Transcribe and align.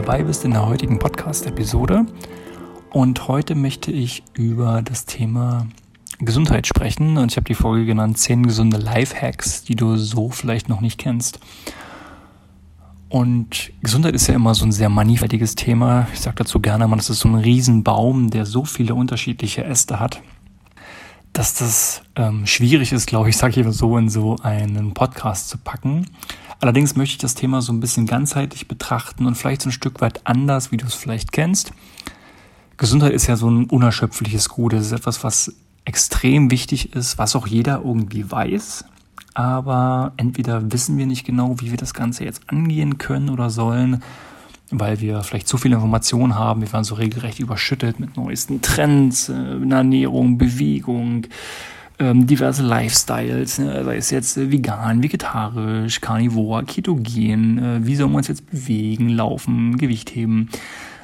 dabei 0.00 0.22
bist 0.22 0.46
in 0.46 0.52
der 0.52 0.66
heutigen 0.66 0.98
Podcast-Episode. 0.98 2.06
Und 2.90 3.28
heute 3.28 3.54
möchte 3.54 3.92
ich 3.92 4.22
über 4.32 4.80
das 4.80 5.04
Thema 5.04 5.66
Gesundheit 6.20 6.66
sprechen 6.66 7.18
und 7.18 7.30
ich 7.30 7.36
habe 7.36 7.44
die 7.44 7.54
Folge 7.54 7.84
genannt 7.84 8.16
10 8.16 8.46
gesunde 8.46 8.78
Lifehacks, 8.78 9.62
die 9.62 9.76
du 9.76 9.98
so 9.98 10.30
vielleicht 10.30 10.70
noch 10.70 10.80
nicht 10.80 10.96
kennst. 10.96 11.38
Und 13.10 13.72
Gesundheit 13.82 14.14
ist 14.14 14.26
ja 14.26 14.34
immer 14.36 14.54
so 14.54 14.64
ein 14.64 14.72
sehr 14.72 14.88
mannigfaltiges 14.88 15.54
Thema. 15.54 16.08
Ich 16.14 16.20
sage 16.20 16.36
dazu 16.36 16.60
gerne 16.60 16.88
mal, 16.88 16.96
das 16.96 17.10
ist 17.10 17.20
so 17.20 17.28
ein 17.28 17.34
Riesenbaum, 17.34 18.30
der 18.30 18.46
so 18.46 18.64
viele 18.64 18.94
unterschiedliche 18.94 19.64
Äste 19.64 20.00
hat 20.00 20.22
dass 21.32 21.54
das 21.54 22.02
ähm, 22.16 22.44
schwierig 22.44 22.92
ist, 22.92 23.06
glaube 23.06 23.28
ich, 23.28 23.36
sage 23.36 23.60
ich 23.60 23.66
so, 23.72 23.96
in 23.96 24.08
so 24.08 24.36
einen 24.42 24.94
Podcast 24.94 25.48
zu 25.48 25.58
packen. 25.58 26.06
Allerdings 26.60 26.94
möchte 26.94 27.14
ich 27.14 27.18
das 27.18 27.34
Thema 27.34 27.62
so 27.62 27.72
ein 27.72 27.80
bisschen 27.80 28.06
ganzheitlich 28.06 28.68
betrachten 28.68 29.26
und 29.26 29.34
vielleicht 29.34 29.62
so 29.62 29.70
ein 29.70 29.72
Stück 29.72 30.00
weit 30.02 30.20
anders, 30.24 30.70
wie 30.70 30.76
du 30.76 30.86
es 30.86 30.94
vielleicht 30.94 31.32
kennst. 31.32 31.72
Gesundheit 32.76 33.12
ist 33.12 33.26
ja 33.26 33.36
so 33.36 33.48
ein 33.50 33.64
unerschöpfliches 33.64 34.50
Gut. 34.50 34.74
Es 34.74 34.86
ist 34.86 34.92
etwas, 34.92 35.24
was 35.24 35.54
extrem 35.86 36.50
wichtig 36.50 36.94
ist, 36.94 37.18
was 37.18 37.34
auch 37.34 37.46
jeder 37.46 37.82
irgendwie 37.84 38.30
weiß. 38.30 38.84
Aber 39.34 40.12
entweder 40.18 40.70
wissen 40.72 40.98
wir 40.98 41.06
nicht 41.06 41.24
genau, 41.24 41.56
wie 41.60 41.70
wir 41.70 41.78
das 41.78 41.94
Ganze 41.94 42.24
jetzt 42.24 42.42
angehen 42.48 42.98
können 42.98 43.30
oder 43.30 43.48
sollen, 43.48 44.02
weil 44.70 45.00
wir 45.00 45.22
vielleicht 45.22 45.48
zu 45.48 45.56
viel 45.56 45.72
Informationen 45.72 46.34
haben. 46.34 46.60
Wir 46.60 46.72
werden 46.72 46.84
so 46.84 46.94
regelrecht 46.94 47.40
überschüttet 47.40 48.00
mit 48.00 48.16
neuesten 48.16 48.60
Trends, 48.60 49.28
äh, 49.28 49.32
Ernährung, 49.34 50.36
Bewegung, 50.36 51.26
ähm, 52.00 52.26
diverse 52.26 52.62
Lifestyles, 52.62 53.58
ne? 53.58 53.84
sei 53.84 53.96
es 53.96 54.10
jetzt 54.10 54.36
äh, 54.36 54.50
vegan, 54.50 55.02
vegetarisch, 55.02 56.00
carnivore, 56.00 56.64
ketogen, 56.64 57.58
äh, 57.58 57.86
wie 57.86 57.94
sollen 57.94 58.10
wir 58.10 58.16
uns 58.16 58.28
jetzt 58.28 58.50
bewegen, 58.50 59.10
laufen, 59.10 59.76
Gewicht 59.76 60.14
heben, 60.14 60.48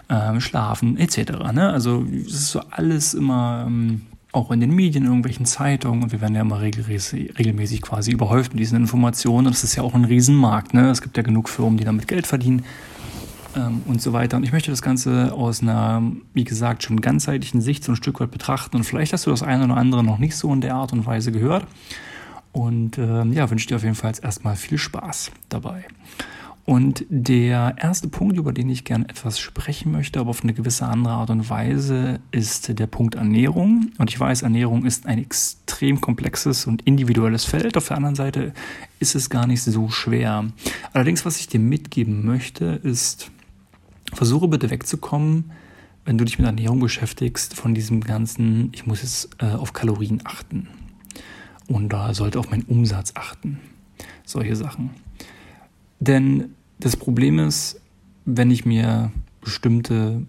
äh, 0.08 0.40
schlafen, 0.40 0.96
etc. 0.96 1.52
Ne? 1.52 1.70
Also 1.70 2.04
es 2.26 2.32
ist 2.32 2.50
so 2.50 2.62
alles 2.70 3.12
immer 3.12 3.64
ähm, 3.66 4.02
auch 4.32 4.50
in 4.50 4.60
den 4.60 4.74
Medien, 4.74 5.04
in 5.04 5.10
irgendwelchen 5.10 5.46
Zeitungen 5.46 6.02
und 6.02 6.12
wir 6.12 6.20
werden 6.20 6.34
ja 6.34 6.40
immer 6.40 6.60
regelmäßig, 6.60 7.38
regelmäßig 7.38 7.82
quasi 7.82 8.12
überhäuft 8.12 8.52
mit 8.52 8.60
diesen 8.60 8.76
Informationen 8.76 9.46
und 9.46 9.54
das 9.54 9.64
ist 9.64 9.76
ja 9.76 9.82
auch 9.82 9.94
ein 9.94 10.04
Riesenmarkt. 10.04 10.74
Ne? 10.74 10.90
Es 10.90 11.02
gibt 11.02 11.16
ja 11.16 11.22
genug 11.22 11.48
Firmen, 11.50 11.76
die 11.76 11.84
damit 11.84 12.08
Geld 12.08 12.26
verdienen 12.26 12.64
ähm, 13.56 13.82
und 13.86 14.00
so 14.00 14.12
weiter. 14.12 14.36
Und 14.36 14.42
ich 14.44 14.52
möchte 14.52 14.70
das 14.70 14.82
Ganze 14.82 15.32
aus 15.32 15.62
einer, 15.62 16.02
wie 16.34 16.44
gesagt, 16.44 16.82
schon 16.82 17.00
ganzheitlichen 17.00 17.60
Sicht 17.60 17.84
so 17.84 17.92
ein 17.92 17.96
Stück 17.96 18.20
weit 18.20 18.30
betrachten. 18.30 18.76
Und 18.76 18.84
vielleicht 18.84 19.12
hast 19.12 19.26
du 19.26 19.30
das 19.30 19.42
eine 19.42 19.64
oder 19.64 19.76
andere 19.76 20.04
noch 20.04 20.18
nicht 20.18 20.36
so 20.36 20.52
in 20.52 20.60
der 20.60 20.74
Art 20.74 20.92
und 20.92 21.06
Weise 21.06 21.32
gehört. 21.32 21.66
Und 22.52 22.98
äh, 22.98 23.24
ja, 23.24 23.50
wünsche 23.50 23.66
dir 23.66 23.76
auf 23.76 23.82
jeden 23.82 23.94
Fall 23.94 24.12
erstmal 24.22 24.56
viel 24.56 24.78
Spaß 24.78 25.30
dabei. 25.48 25.84
Und 26.66 27.06
der 27.08 27.76
erste 27.78 28.08
Punkt, 28.08 28.36
über 28.36 28.52
den 28.52 28.68
ich 28.68 28.82
gerne 28.82 29.08
etwas 29.08 29.38
sprechen 29.38 29.92
möchte, 29.92 30.18
aber 30.18 30.30
auf 30.30 30.42
eine 30.42 30.52
gewisse 30.52 30.84
andere 30.84 31.14
Art 31.14 31.30
und 31.30 31.48
Weise, 31.48 32.18
ist 32.32 32.76
der 32.76 32.88
Punkt 32.88 33.14
Ernährung. 33.14 33.92
Und 33.98 34.10
ich 34.10 34.18
weiß, 34.18 34.42
Ernährung 34.42 34.84
ist 34.84 35.06
ein 35.06 35.18
extrem 35.18 36.00
komplexes 36.00 36.66
und 36.66 36.82
individuelles 36.82 37.44
Feld. 37.44 37.76
Auf 37.76 37.86
der 37.86 37.98
anderen 37.98 38.16
Seite 38.16 38.52
ist 38.98 39.14
es 39.14 39.30
gar 39.30 39.46
nicht 39.46 39.62
so 39.62 39.90
schwer. 39.90 40.46
Allerdings, 40.92 41.24
was 41.24 41.38
ich 41.38 41.46
dir 41.46 41.60
mitgeben 41.60 42.26
möchte, 42.26 42.80
ist, 42.82 43.30
versuche 44.16 44.48
bitte 44.48 44.70
wegzukommen, 44.70 45.52
wenn 46.04 46.18
du 46.18 46.24
dich 46.24 46.38
mit 46.38 46.46
Ernährung 46.46 46.80
beschäftigst, 46.80 47.54
von 47.54 47.74
diesem 47.74 48.00
ganzen, 48.00 48.70
ich 48.72 48.86
muss 48.86 49.02
jetzt 49.02 49.30
äh, 49.38 49.46
auf 49.46 49.72
Kalorien 49.72 50.22
achten 50.24 50.68
und 51.68 51.92
da 51.92 52.14
sollte 52.14 52.38
auf 52.38 52.50
meinen 52.50 52.62
Umsatz 52.62 53.12
achten. 53.14 53.60
Solche 54.24 54.56
Sachen. 54.56 54.90
Denn 56.00 56.54
das 56.78 56.96
Problem 56.96 57.38
ist, 57.38 57.80
wenn 58.24 58.50
ich 58.50 58.64
mir 58.64 59.12
bestimmte 59.40 60.22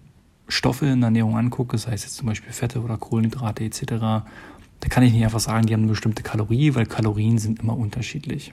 Stoffe 0.48 0.86
in 0.86 1.00
der 1.00 1.08
Ernährung 1.08 1.36
angucke, 1.36 1.76
sei 1.78 1.92
es 1.92 2.04
jetzt 2.04 2.16
zum 2.16 2.26
Beispiel 2.26 2.52
Fette 2.52 2.80
oder 2.80 2.96
Kohlenhydrate 2.96 3.64
etc., 3.64 3.84
da 4.80 4.88
kann 4.88 5.02
ich 5.02 5.12
nicht 5.12 5.24
einfach 5.24 5.40
sagen, 5.40 5.66
die 5.66 5.74
haben 5.74 5.82
eine 5.82 5.90
bestimmte 5.90 6.22
Kalorie, 6.22 6.74
weil 6.74 6.86
Kalorien 6.86 7.38
sind 7.38 7.60
immer 7.60 7.76
unterschiedlich. 7.76 8.52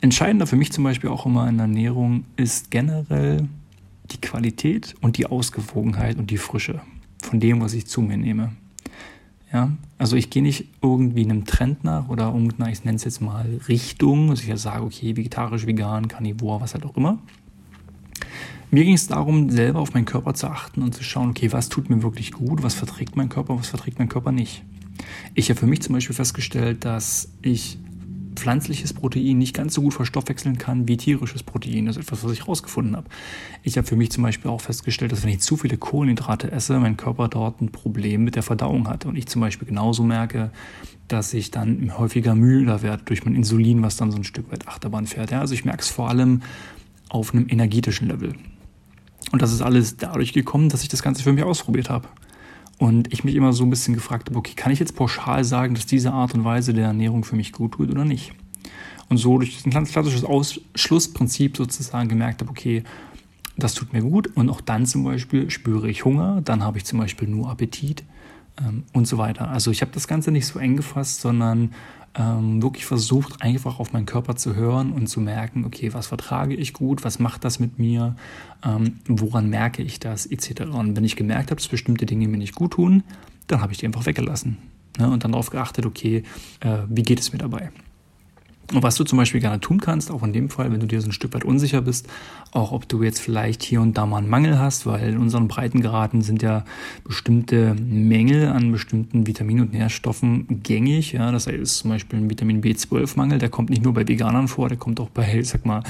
Entscheidender 0.00 0.46
für 0.46 0.56
mich 0.56 0.72
zum 0.72 0.84
Beispiel 0.84 1.10
auch 1.10 1.26
immer 1.26 1.48
in 1.48 1.56
der 1.56 1.66
Ernährung 1.66 2.24
ist 2.36 2.70
generell 2.70 3.48
die 4.12 4.20
Qualität 4.20 4.94
und 5.00 5.18
die 5.18 5.26
Ausgewogenheit 5.26 6.18
und 6.18 6.30
die 6.30 6.38
Frische 6.38 6.80
von 7.22 7.40
dem, 7.40 7.60
was 7.60 7.74
ich 7.74 7.86
zu 7.86 8.00
mir 8.02 8.16
nehme. 8.16 8.52
Ja, 9.52 9.70
also 9.98 10.16
ich 10.16 10.30
gehe 10.30 10.42
nicht 10.42 10.66
irgendwie 10.80 11.24
einem 11.24 11.44
Trend 11.44 11.84
nach 11.84 12.08
oder 12.08 12.28
irgendeiner, 12.28 12.70
ich 12.70 12.84
nenne 12.84 12.96
es 12.96 13.04
jetzt 13.04 13.20
mal 13.20 13.60
Richtung, 13.68 14.28
dass 14.28 14.40
ich 14.40 14.48
ja 14.48 14.56
sage, 14.56 14.82
okay, 14.82 15.16
vegetarisch, 15.16 15.66
vegan, 15.66 16.08
Carnivore, 16.08 16.60
was 16.60 16.72
halt 16.72 16.86
auch 16.86 16.96
immer. 16.96 17.18
Mir 18.70 18.84
ging 18.84 18.94
es 18.94 19.06
darum, 19.06 19.50
selber 19.50 19.80
auf 19.80 19.92
meinen 19.92 20.06
Körper 20.06 20.32
zu 20.32 20.46
achten 20.46 20.80
und 20.80 20.94
zu 20.94 21.04
schauen, 21.04 21.30
okay, 21.30 21.52
was 21.52 21.68
tut 21.68 21.90
mir 21.90 22.02
wirklich 22.02 22.32
gut, 22.32 22.62
was 22.62 22.72
verträgt 22.72 23.16
mein 23.16 23.28
Körper, 23.28 23.58
was 23.58 23.68
verträgt 23.68 23.98
mein 23.98 24.08
Körper 24.08 24.32
nicht. 24.32 24.62
Ich 25.34 25.50
habe 25.50 25.60
für 25.60 25.66
mich 25.66 25.82
zum 25.82 25.94
Beispiel 25.94 26.16
festgestellt, 26.16 26.86
dass 26.86 27.28
ich 27.42 27.76
pflanzliches 28.34 28.92
Protein 28.92 29.38
nicht 29.38 29.54
ganz 29.54 29.74
so 29.74 29.82
gut 29.82 29.94
verstoffwechseln 29.94 30.58
kann 30.58 30.88
wie 30.88 30.96
tierisches 30.96 31.42
Protein. 31.42 31.86
Das 31.86 31.96
ist 31.96 32.04
etwas, 32.04 32.24
was 32.24 32.32
ich 32.32 32.40
herausgefunden 32.40 32.96
habe. 32.96 33.08
Ich 33.62 33.76
habe 33.76 33.86
für 33.86 33.96
mich 33.96 34.10
zum 34.10 34.22
Beispiel 34.22 34.50
auch 34.50 34.60
festgestellt, 34.60 35.12
dass 35.12 35.22
wenn 35.22 35.30
ich 35.30 35.40
zu 35.40 35.56
viele 35.56 35.76
Kohlenhydrate 35.76 36.50
esse, 36.50 36.78
mein 36.78 36.96
Körper 36.96 37.28
dort 37.28 37.60
ein 37.60 37.70
Problem 37.70 38.24
mit 38.24 38.36
der 38.36 38.42
Verdauung 38.42 38.88
hat. 38.88 39.06
Und 39.06 39.16
ich 39.16 39.26
zum 39.26 39.40
Beispiel 39.40 39.68
genauso 39.68 40.02
merke, 40.02 40.50
dass 41.08 41.34
ich 41.34 41.50
dann 41.50 41.98
häufiger 41.98 42.34
müder 42.34 42.82
werde 42.82 43.02
durch 43.04 43.24
mein 43.24 43.34
Insulin, 43.34 43.82
was 43.82 43.96
dann 43.96 44.10
so 44.10 44.16
ein 44.16 44.24
Stück 44.24 44.50
weit 44.50 44.68
Achterbahn 44.68 45.06
fährt. 45.06 45.30
Ja, 45.30 45.40
also 45.40 45.54
ich 45.54 45.64
merke 45.64 45.82
es 45.82 45.88
vor 45.88 46.08
allem 46.08 46.42
auf 47.08 47.34
einem 47.34 47.46
energetischen 47.48 48.08
Level. 48.08 48.34
Und 49.30 49.42
das 49.42 49.52
ist 49.52 49.62
alles 49.62 49.96
dadurch 49.96 50.32
gekommen, 50.32 50.68
dass 50.68 50.82
ich 50.82 50.88
das 50.88 51.02
Ganze 51.02 51.22
für 51.22 51.32
mich 51.32 51.44
ausprobiert 51.44 51.90
habe. 51.90 52.08
Und 52.82 53.12
ich 53.12 53.22
mich 53.22 53.36
immer 53.36 53.52
so 53.52 53.62
ein 53.62 53.70
bisschen 53.70 53.94
gefragt 53.94 54.28
habe, 54.28 54.36
okay, 54.36 54.54
kann 54.56 54.72
ich 54.72 54.80
jetzt 54.80 54.96
pauschal 54.96 55.44
sagen, 55.44 55.76
dass 55.76 55.86
diese 55.86 56.12
Art 56.12 56.34
und 56.34 56.42
Weise 56.42 56.74
der 56.74 56.86
Ernährung 56.86 57.22
für 57.22 57.36
mich 57.36 57.52
gut 57.52 57.74
tut 57.74 57.92
oder 57.92 58.04
nicht? 58.04 58.32
Und 59.08 59.18
so 59.18 59.38
durch 59.38 59.64
ein 59.64 59.70
ganz 59.70 59.92
klassisches 59.92 60.24
Ausschlussprinzip 60.24 61.56
sozusagen 61.56 62.08
gemerkt 62.08 62.40
habe, 62.40 62.50
okay, 62.50 62.82
das 63.56 63.74
tut 63.74 63.92
mir 63.92 64.02
gut. 64.02 64.36
Und 64.36 64.50
auch 64.50 64.60
dann 64.60 64.84
zum 64.84 65.04
Beispiel 65.04 65.48
spüre 65.48 65.88
ich 65.88 66.04
Hunger, 66.04 66.42
dann 66.44 66.64
habe 66.64 66.76
ich 66.76 66.84
zum 66.84 66.98
Beispiel 66.98 67.28
nur 67.28 67.50
Appetit 67.50 68.02
ähm, 68.60 68.82
und 68.92 69.06
so 69.06 69.16
weiter. 69.16 69.48
Also 69.48 69.70
ich 69.70 69.80
habe 69.80 69.92
das 69.92 70.08
Ganze 70.08 70.32
nicht 70.32 70.48
so 70.48 70.58
eng 70.58 70.74
gefasst, 70.74 71.20
sondern 71.20 71.70
ähm, 72.14 72.62
wirklich 72.62 72.84
versucht, 72.84 73.42
einfach 73.42 73.78
auf 73.78 73.92
meinen 73.92 74.06
Körper 74.06 74.36
zu 74.36 74.54
hören 74.54 74.92
und 74.92 75.06
zu 75.06 75.20
merken, 75.20 75.64
okay, 75.64 75.94
was 75.94 76.06
vertrage 76.06 76.54
ich 76.54 76.72
gut, 76.72 77.04
was 77.04 77.18
macht 77.18 77.44
das 77.44 77.58
mit 77.58 77.78
mir, 77.78 78.16
ähm, 78.64 78.98
woran 79.06 79.48
merke 79.48 79.82
ich 79.82 79.98
das, 80.00 80.26
etc. 80.26 80.62
Und 80.72 80.96
wenn 80.96 81.04
ich 81.04 81.16
gemerkt 81.16 81.50
habe, 81.50 81.60
dass 81.60 81.68
bestimmte 81.68 82.06
Dinge 82.06 82.28
mir 82.28 82.36
nicht 82.36 82.54
gut 82.54 82.72
tun, 82.72 83.02
dann 83.46 83.60
habe 83.60 83.72
ich 83.72 83.78
die 83.78 83.86
einfach 83.86 84.06
weggelassen. 84.06 84.58
Ne? 84.98 85.10
Und 85.10 85.24
dann 85.24 85.32
darauf 85.32 85.50
geachtet, 85.50 85.86
okay, 85.86 86.22
äh, 86.60 86.78
wie 86.88 87.02
geht 87.02 87.20
es 87.20 87.32
mir 87.32 87.38
dabei? 87.38 87.70
Und 88.72 88.82
was 88.82 88.94
du 88.94 89.04
zum 89.04 89.18
Beispiel 89.18 89.40
gerne 89.40 89.60
tun 89.60 89.80
kannst, 89.80 90.10
auch 90.10 90.22
in 90.22 90.32
dem 90.32 90.48
Fall, 90.48 90.72
wenn 90.72 90.80
du 90.80 90.86
dir 90.86 91.00
so 91.00 91.08
ein 91.08 91.12
Stück 91.12 91.34
weit 91.34 91.44
unsicher 91.44 91.82
bist, 91.82 92.08
auch 92.52 92.72
ob 92.72 92.88
du 92.88 93.02
jetzt 93.02 93.18
vielleicht 93.18 93.62
hier 93.62 93.80
und 93.80 93.98
da 93.98 94.06
mal 94.06 94.18
einen 94.18 94.30
Mangel 94.30 94.58
hast, 94.58 94.86
weil 94.86 95.10
in 95.10 95.18
unseren 95.18 95.48
Breitengraden 95.48 96.22
sind 96.22 96.42
ja 96.42 96.64
bestimmte 97.04 97.74
Mängel 97.74 98.48
an 98.48 98.72
bestimmten 98.72 99.26
Vitaminen 99.26 99.64
und 99.64 99.72
Nährstoffen 99.72 100.62
gängig. 100.62 101.12
Ja, 101.12 101.32
das 101.32 101.46
ist 101.46 101.78
zum 101.78 101.90
Beispiel 101.90 102.18
ein 102.18 102.30
Vitamin 102.30 102.62
B12-Mangel, 102.62 103.38
der 103.38 103.48
kommt 103.48 103.68
nicht 103.68 103.82
nur 103.82 103.94
bei 103.94 104.06
Veganern 104.06 104.48
vor, 104.48 104.68
der 104.68 104.78
kommt 104.78 105.00
auch 105.00 105.10
bei, 105.10 105.38
ich 105.38 105.48
sag 105.48 105.66
mal, 105.66 105.82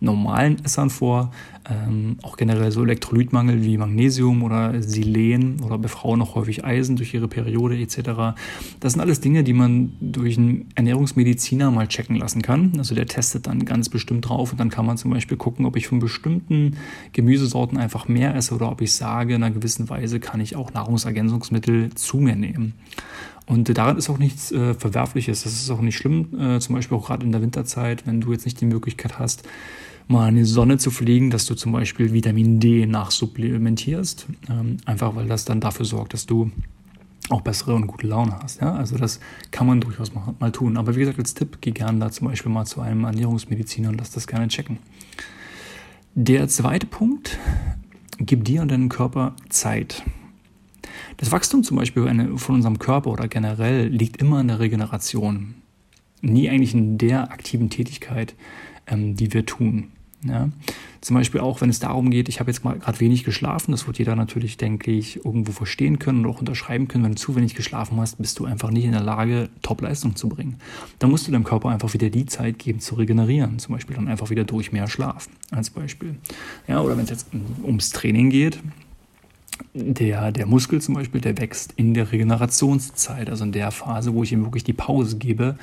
normalen 0.00 0.62
Essern 0.64 0.90
vor. 0.90 1.32
Ähm, 1.70 2.16
auch 2.22 2.36
generell 2.36 2.70
so 2.70 2.82
Elektrolytmangel 2.82 3.62
wie 3.62 3.76
Magnesium 3.76 4.42
oder 4.42 4.80
Selen 4.82 5.60
oder 5.60 5.76
bei 5.76 5.88
Frauen 5.88 6.22
auch 6.22 6.34
häufig 6.34 6.64
Eisen 6.64 6.96
durch 6.96 7.12
ihre 7.12 7.28
Periode 7.28 7.78
etc. 7.78 8.38
Das 8.80 8.94
sind 8.94 9.02
alles 9.02 9.20
Dinge, 9.20 9.44
die 9.44 9.52
man 9.52 9.92
durch 10.00 10.38
einen 10.38 10.68
Ernährungsmediziner 10.76 11.70
mal 11.70 11.86
checken 11.86 12.16
lassen 12.16 12.40
kann. 12.40 12.72
Also 12.78 12.94
der 12.94 13.06
testet 13.06 13.46
dann 13.46 13.66
ganz 13.66 13.90
bestimmt 13.90 14.28
drauf 14.28 14.52
und 14.52 14.58
dann 14.58 14.70
kann 14.70 14.86
man 14.86 14.96
zum 14.96 15.10
Beispiel 15.10 15.36
gucken, 15.36 15.66
ob 15.66 15.76
ich 15.76 15.88
von 15.88 15.98
bestimmten 15.98 16.76
Gemüsesorten 17.12 17.76
einfach 17.76 18.08
mehr 18.08 18.34
esse 18.34 18.54
oder 18.54 18.70
ob 18.70 18.80
ich 18.80 18.94
sage, 18.94 19.34
in 19.34 19.42
einer 19.42 19.54
gewissen 19.54 19.90
Weise 19.90 20.20
kann 20.20 20.40
ich 20.40 20.56
auch 20.56 20.72
Nahrungsergänzungsmittel 20.72 21.90
zu 21.94 22.16
mir 22.16 22.36
nehmen. 22.36 22.74
Und 23.48 23.76
daran 23.76 23.96
ist 23.96 24.10
auch 24.10 24.18
nichts 24.18 24.52
äh, 24.52 24.74
Verwerfliches. 24.74 25.44
Das 25.44 25.54
ist 25.54 25.70
auch 25.70 25.80
nicht 25.80 25.96
schlimm. 25.96 26.38
Äh, 26.38 26.60
zum 26.60 26.74
Beispiel 26.74 26.98
auch 26.98 27.06
gerade 27.06 27.24
in 27.24 27.32
der 27.32 27.40
Winterzeit, 27.40 28.06
wenn 28.06 28.20
du 28.20 28.32
jetzt 28.32 28.44
nicht 28.44 28.60
die 28.60 28.66
Möglichkeit 28.66 29.18
hast, 29.18 29.48
mal 30.08 30.28
in 30.30 30.36
die 30.36 30.44
Sonne 30.44 30.78
zu 30.78 30.90
fliegen, 30.90 31.30
dass 31.30 31.46
du 31.46 31.54
zum 31.54 31.72
Beispiel 31.72 32.12
Vitamin 32.12 32.60
D 32.60 32.86
nachsupplementierst. 32.86 34.26
Ähm, 34.50 34.78
einfach 34.86 35.14
weil 35.14 35.26
das 35.26 35.44
dann 35.44 35.60
dafür 35.60 35.84
sorgt, 35.84 36.14
dass 36.14 36.26
du 36.26 36.50
auch 37.28 37.42
bessere 37.42 37.74
und 37.74 37.86
gute 37.86 38.06
Laune 38.06 38.38
hast. 38.42 38.60
Ja? 38.60 38.74
Also 38.74 38.96
das 38.96 39.20
kann 39.50 39.66
man 39.66 39.80
durchaus 39.80 40.14
mal, 40.14 40.34
mal 40.38 40.50
tun. 40.50 40.76
Aber 40.76 40.96
wie 40.96 41.00
gesagt, 41.00 41.18
als 41.18 41.34
Tipp, 41.34 41.58
geh 41.60 41.72
gerne 41.72 41.98
da 41.98 42.10
zum 42.10 42.28
Beispiel 42.28 42.50
mal 42.50 42.64
zu 42.64 42.80
einem 42.80 43.04
Ernährungsmediziner 43.04 43.90
und 43.90 43.98
lass 43.98 44.10
das 44.10 44.26
gerne 44.26 44.48
checken. 44.48 44.78
Der 46.14 46.48
zweite 46.48 46.86
Punkt, 46.86 47.38
gib 48.18 48.44
dir 48.44 48.62
und 48.62 48.70
deinem 48.70 48.88
Körper 48.88 49.36
Zeit. 49.50 50.02
Das 51.18 51.30
Wachstum 51.30 51.62
zum 51.62 51.76
Beispiel 51.76 52.36
von 52.38 52.54
unserem 52.54 52.78
Körper 52.78 53.10
oder 53.10 53.28
generell 53.28 53.88
liegt 53.88 54.16
immer 54.22 54.40
in 54.40 54.48
der 54.48 54.58
Regeneration. 54.58 55.54
Nie 56.22 56.48
eigentlich 56.48 56.74
in 56.74 56.98
der 56.98 57.30
aktiven 57.30 57.70
Tätigkeit, 57.70 58.34
ähm, 58.86 59.14
die 59.14 59.32
wir 59.32 59.44
tun. 59.46 59.92
Ja? 60.24 60.48
Zum 61.00 61.14
Beispiel 61.14 61.40
auch, 61.40 61.60
wenn 61.60 61.70
es 61.70 61.78
darum 61.78 62.10
geht, 62.10 62.28
ich 62.28 62.40
habe 62.40 62.50
jetzt 62.50 62.64
mal 62.64 62.78
gerade 62.78 62.98
wenig 63.00 63.22
geschlafen, 63.22 63.70
das 63.70 63.86
wird 63.86 63.98
jeder 63.98 64.16
natürlich, 64.16 64.56
denke 64.56 64.90
ich, 64.90 65.24
irgendwo 65.24 65.52
verstehen 65.52 65.98
können 65.98 66.24
und 66.24 66.32
auch 66.32 66.40
unterschreiben 66.40 66.88
können. 66.88 67.04
Wenn 67.04 67.12
du 67.12 67.18
zu 67.18 67.36
wenig 67.36 67.54
geschlafen 67.54 68.00
hast, 68.00 68.18
bist 68.18 68.38
du 68.38 68.44
einfach 68.44 68.70
nicht 68.70 68.84
in 68.84 68.92
der 68.92 69.02
Lage, 69.02 69.48
Top-Leistung 69.62 70.16
zu 70.16 70.28
bringen. 70.28 70.56
Dann 70.98 71.10
musst 71.10 71.28
du 71.28 71.32
deinem 71.32 71.44
Körper 71.44 71.68
einfach 71.68 71.94
wieder 71.94 72.10
die 72.10 72.26
Zeit 72.26 72.58
geben, 72.58 72.80
zu 72.80 72.96
regenerieren. 72.96 73.58
Zum 73.58 73.74
Beispiel 73.74 73.94
dann 73.94 74.08
einfach 74.08 74.30
wieder 74.30 74.44
durch 74.44 74.72
mehr 74.72 74.88
Schlaf, 74.88 75.28
als 75.50 75.70
Beispiel. 75.70 76.16
Ja, 76.66 76.80
oder 76.80 76.96
wenn 76.96 77.04
es 77.04 77.10
jetzt 77.10 77.28
ums 77.62 77.90
Training 77.90 78.30
geht, 78.30 78.58
der, 79.74 80.32
der 80.32 80.46
Muskel 80.46 80.80
zum 80.80 80.94
Beispiel, 80.94 81.20
der 81.20 81.38
wächst 81.38 81.72
in 81.76 81.94
der 81.94 82.10
Regenerationszeit, 82.12 83.30
also 83.30 83.44
in 83.44 83.52
der 83.52 83.70
Phase, 83.70 84.14
wo 84.14 84.22
ich 84.22 84.32
ihm 84.32 84.44
wirklich 84.44 84.64
die 84.64 84.72
Pause 84.72 85.18
gebe, 85.18 85.56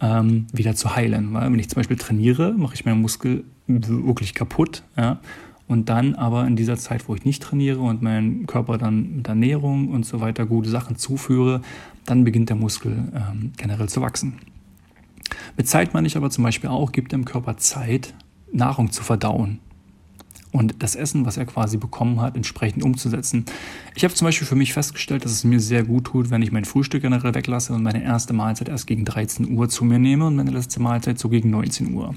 ähm, 0.00 0.46
wieder 0.52 0.74
zu 0.74 0.94
heilen. 0.94 1.32
Weil 1.34 1.52
wenn 1.52 1.58
ich 1.58 1.68
zum 1.68 1.76
Beispiel 1.76 1.96
trainiere, 1.96 2.52
mache 2.52 2.74
ich 2.74 2.84
meinen 2.84 3.00
Muskel 3.00 3.44
wirklich 3.66 4.34
kaputt. 4.34 4.82
Ja? 4.96 5.20
Und 5.68 5.88
dann 5.88 6.14
aber 6.14 6.46
in 6.46 6.56
dieser 6.56 6.76
Zeit, 6.76 7.08
wo 7.08 7.14
ich 7.14 7.24
nicht 7.24 7.42
trainiere 7.42 7.80
und 7.80 8.02
meinen 8.02 8.46
Körper 8.46 8.78
dann 8.78 9.16
mit 9.16 9.28
Ernährung 9.28 9.88
und 9.88 10.06
so 10.06 10.20
weiter 10.20 10.46
gute 10.46 10.68
Sachen 10.68 10.96
zuführe, 10.96 11.60
dann 12.04 12.24
beginnt 12.24 12.50
der 12.50 12.56
Muskel 12.56 12.92
ähm, 13.14 13.52
generell 13.56 13.88
zu 13.88 14.00
wachsen. 14.00 14.34
Mit 15.56 15.66
Zeit 15.66 15.92
meine 15.92 16.06
ich 16.06 16.16
aber 16.16 16.30
zum 16.30 16.44
Beispiel 16.44 16.70
auch, 16.70 16.92
gibt 16.92 17.10
dem 17.10 17.24
Körper 17.24 17.56
Zeit, 17.56 18.14
Nahrung 18.52 18.92
zu 18.92 19.02
verdauen 19.02 19.58
und 20.56 20.82
das 20.82 20.94
Essen, 20.94 21.26
was 21.26 21.36
er 21.36 21.46
quasi 21.46 21.76
bekommen 21.76 22.20
hat, 22.20 22.36
entsprechend 22.36 22.82
umzusetzen. 22.82 23.44
Ich 23.94 24.04
habe 24.04 24.14
zum 24.14 24.26
Beispiel 24.26 24.46
für 24.46 24.56
mich 24.56 24.72
festgestellt, 24.72 25.24
dass 25.24 25.32
es 25.32 25.44
mir 25.44 25.60
sehr 25.60 25.84
gut 25.84 26.04
tut, 26.04 26.30
wenn 26.30 26.42
ich 26.42 26.52
mein 26.52 26.64
Frühstück 26.64 27.02
generell 27.02 27.34
weglasse 27.34 27.72
und 27.72 27.82
meine 27.82 28.02
erste 28.02 28.32
Mahlzeit 28.32 28.68
erst 28.68 28.86
gegen 28.86 29.04
13 29.04 29.56
Uhr 29.56 29.68
zu 29.68 29.84
mir 29.84 29.98
nehme 29.98 30.26
und 30.26 30.36
meine 30.36 30.50
letzte 30.50 30.80
Mahlzeit 30.80 31.18
so 31.18 31.28
gegen 31.28 31.50
19 31.50 31.94
Uhr. 31.94 32.14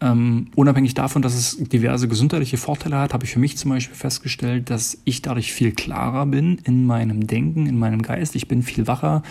Ähm, 0.00 0.46
unabhängig 0.54 0.94
davon, 0.94 1.22
dass 1.22 1.34
es 1.34 1.56
diverse 1.56 2.06
gesundheitliche 2.06 2.56
Vorteile 2.56 2.98
hat, 2.98 3.14
habe 3.14 3.24
ich 3.24 3.32
für 3.32 3.40
mich 3.40 3.56
zum 3.56 3.70
Beispiel 3.70 3.96
festgestellt, 3.96 4.70
dass 4.70 4.98
ich 5.04 5.22
dadurch 5.22 5.52
viel 5.52 5.72
klarer 5.72 6.26
bin 6.26 6.58
in 6.64 6.86
meinem 6.86 7.26
Denken, 7.26 7.66
in 7.66 7.78
meinem 7.78 8.02
Geist. 8.02 8.36
Ich 8.36 8.46
bin 8.46 8.62
viel 8.62 8.86
wacher. 8.86 9.22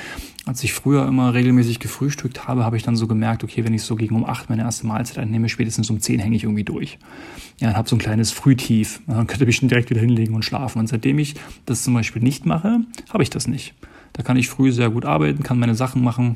Als 0.45 0.63
ich 0.63 0.73
früher 0.73 1.07
immer 1.07 1.33
regelmäßig 1.33 1.79
gefrühstückt 1.79 2.47
habe, 2.47 2.65
habe 2.65 2.75
ich 2.75 2.83
dann 2.83 2.97
so 2.97 3.07
gemerkt, 3.07 3.45
okay, 3.45 3.63
wenn 3.63 3.73
ich 3.73 3.83
so 3.83 3.95
gegen 3.95 4.15
um 4.15 4.25
acht 4.25 4.49
meine 4.49 4.63
erste 4.63 4.85
Mahlzeit 4.87 5.19
einnehme, 5.19 5.47
spätestens 5.47 5.89
um 5.89 6.01
zehn 6.01 6.19
hänge 6.19 6.35
ich 6.35 6.43
irgendwie 6.43 6.65
durch. 6.65 6.99
Ja, 7.59 7.67
dann 7.67 7.77
habe 7.77 7.87
so 7.87 7.95
ein 7.95 7.99
kleines 7.99 8.31
Frühtief. 8.31 9.01
Dann 9.07 9.25
könnte 9.25 9.45
ich 9.45 9.59
direkt 9.59 9.89
wieder 9.89 10.01
hinlegen 10.01 10.35
und 10.35 10.43
schlafen. 10.43 10.79
Und 10.79 10.87
seitdem 10.87 11.17
ich 11.17 11.35
das 11.65 11.83
zum 11.83 11.93
Beispiel 11.93 12.21
nicht 12.21 12.45
mache, 12.45 12.81
habe 13.09 13.23
ich 13.23 13.29
das 13.29 13.47
nicht. 13.47 13.73
Da 14.13 14.21
kann 14.21 14.37
ich 14.37 14.49
früh 14.49 14.71
sehr 14.71 14.89
gut 14.89 15.05
arbeiten, 15.05 15.43
kann 15.43 15.59
meine 15.59 15.75
Sachen 15.75 16.03
machen 16.03 16.35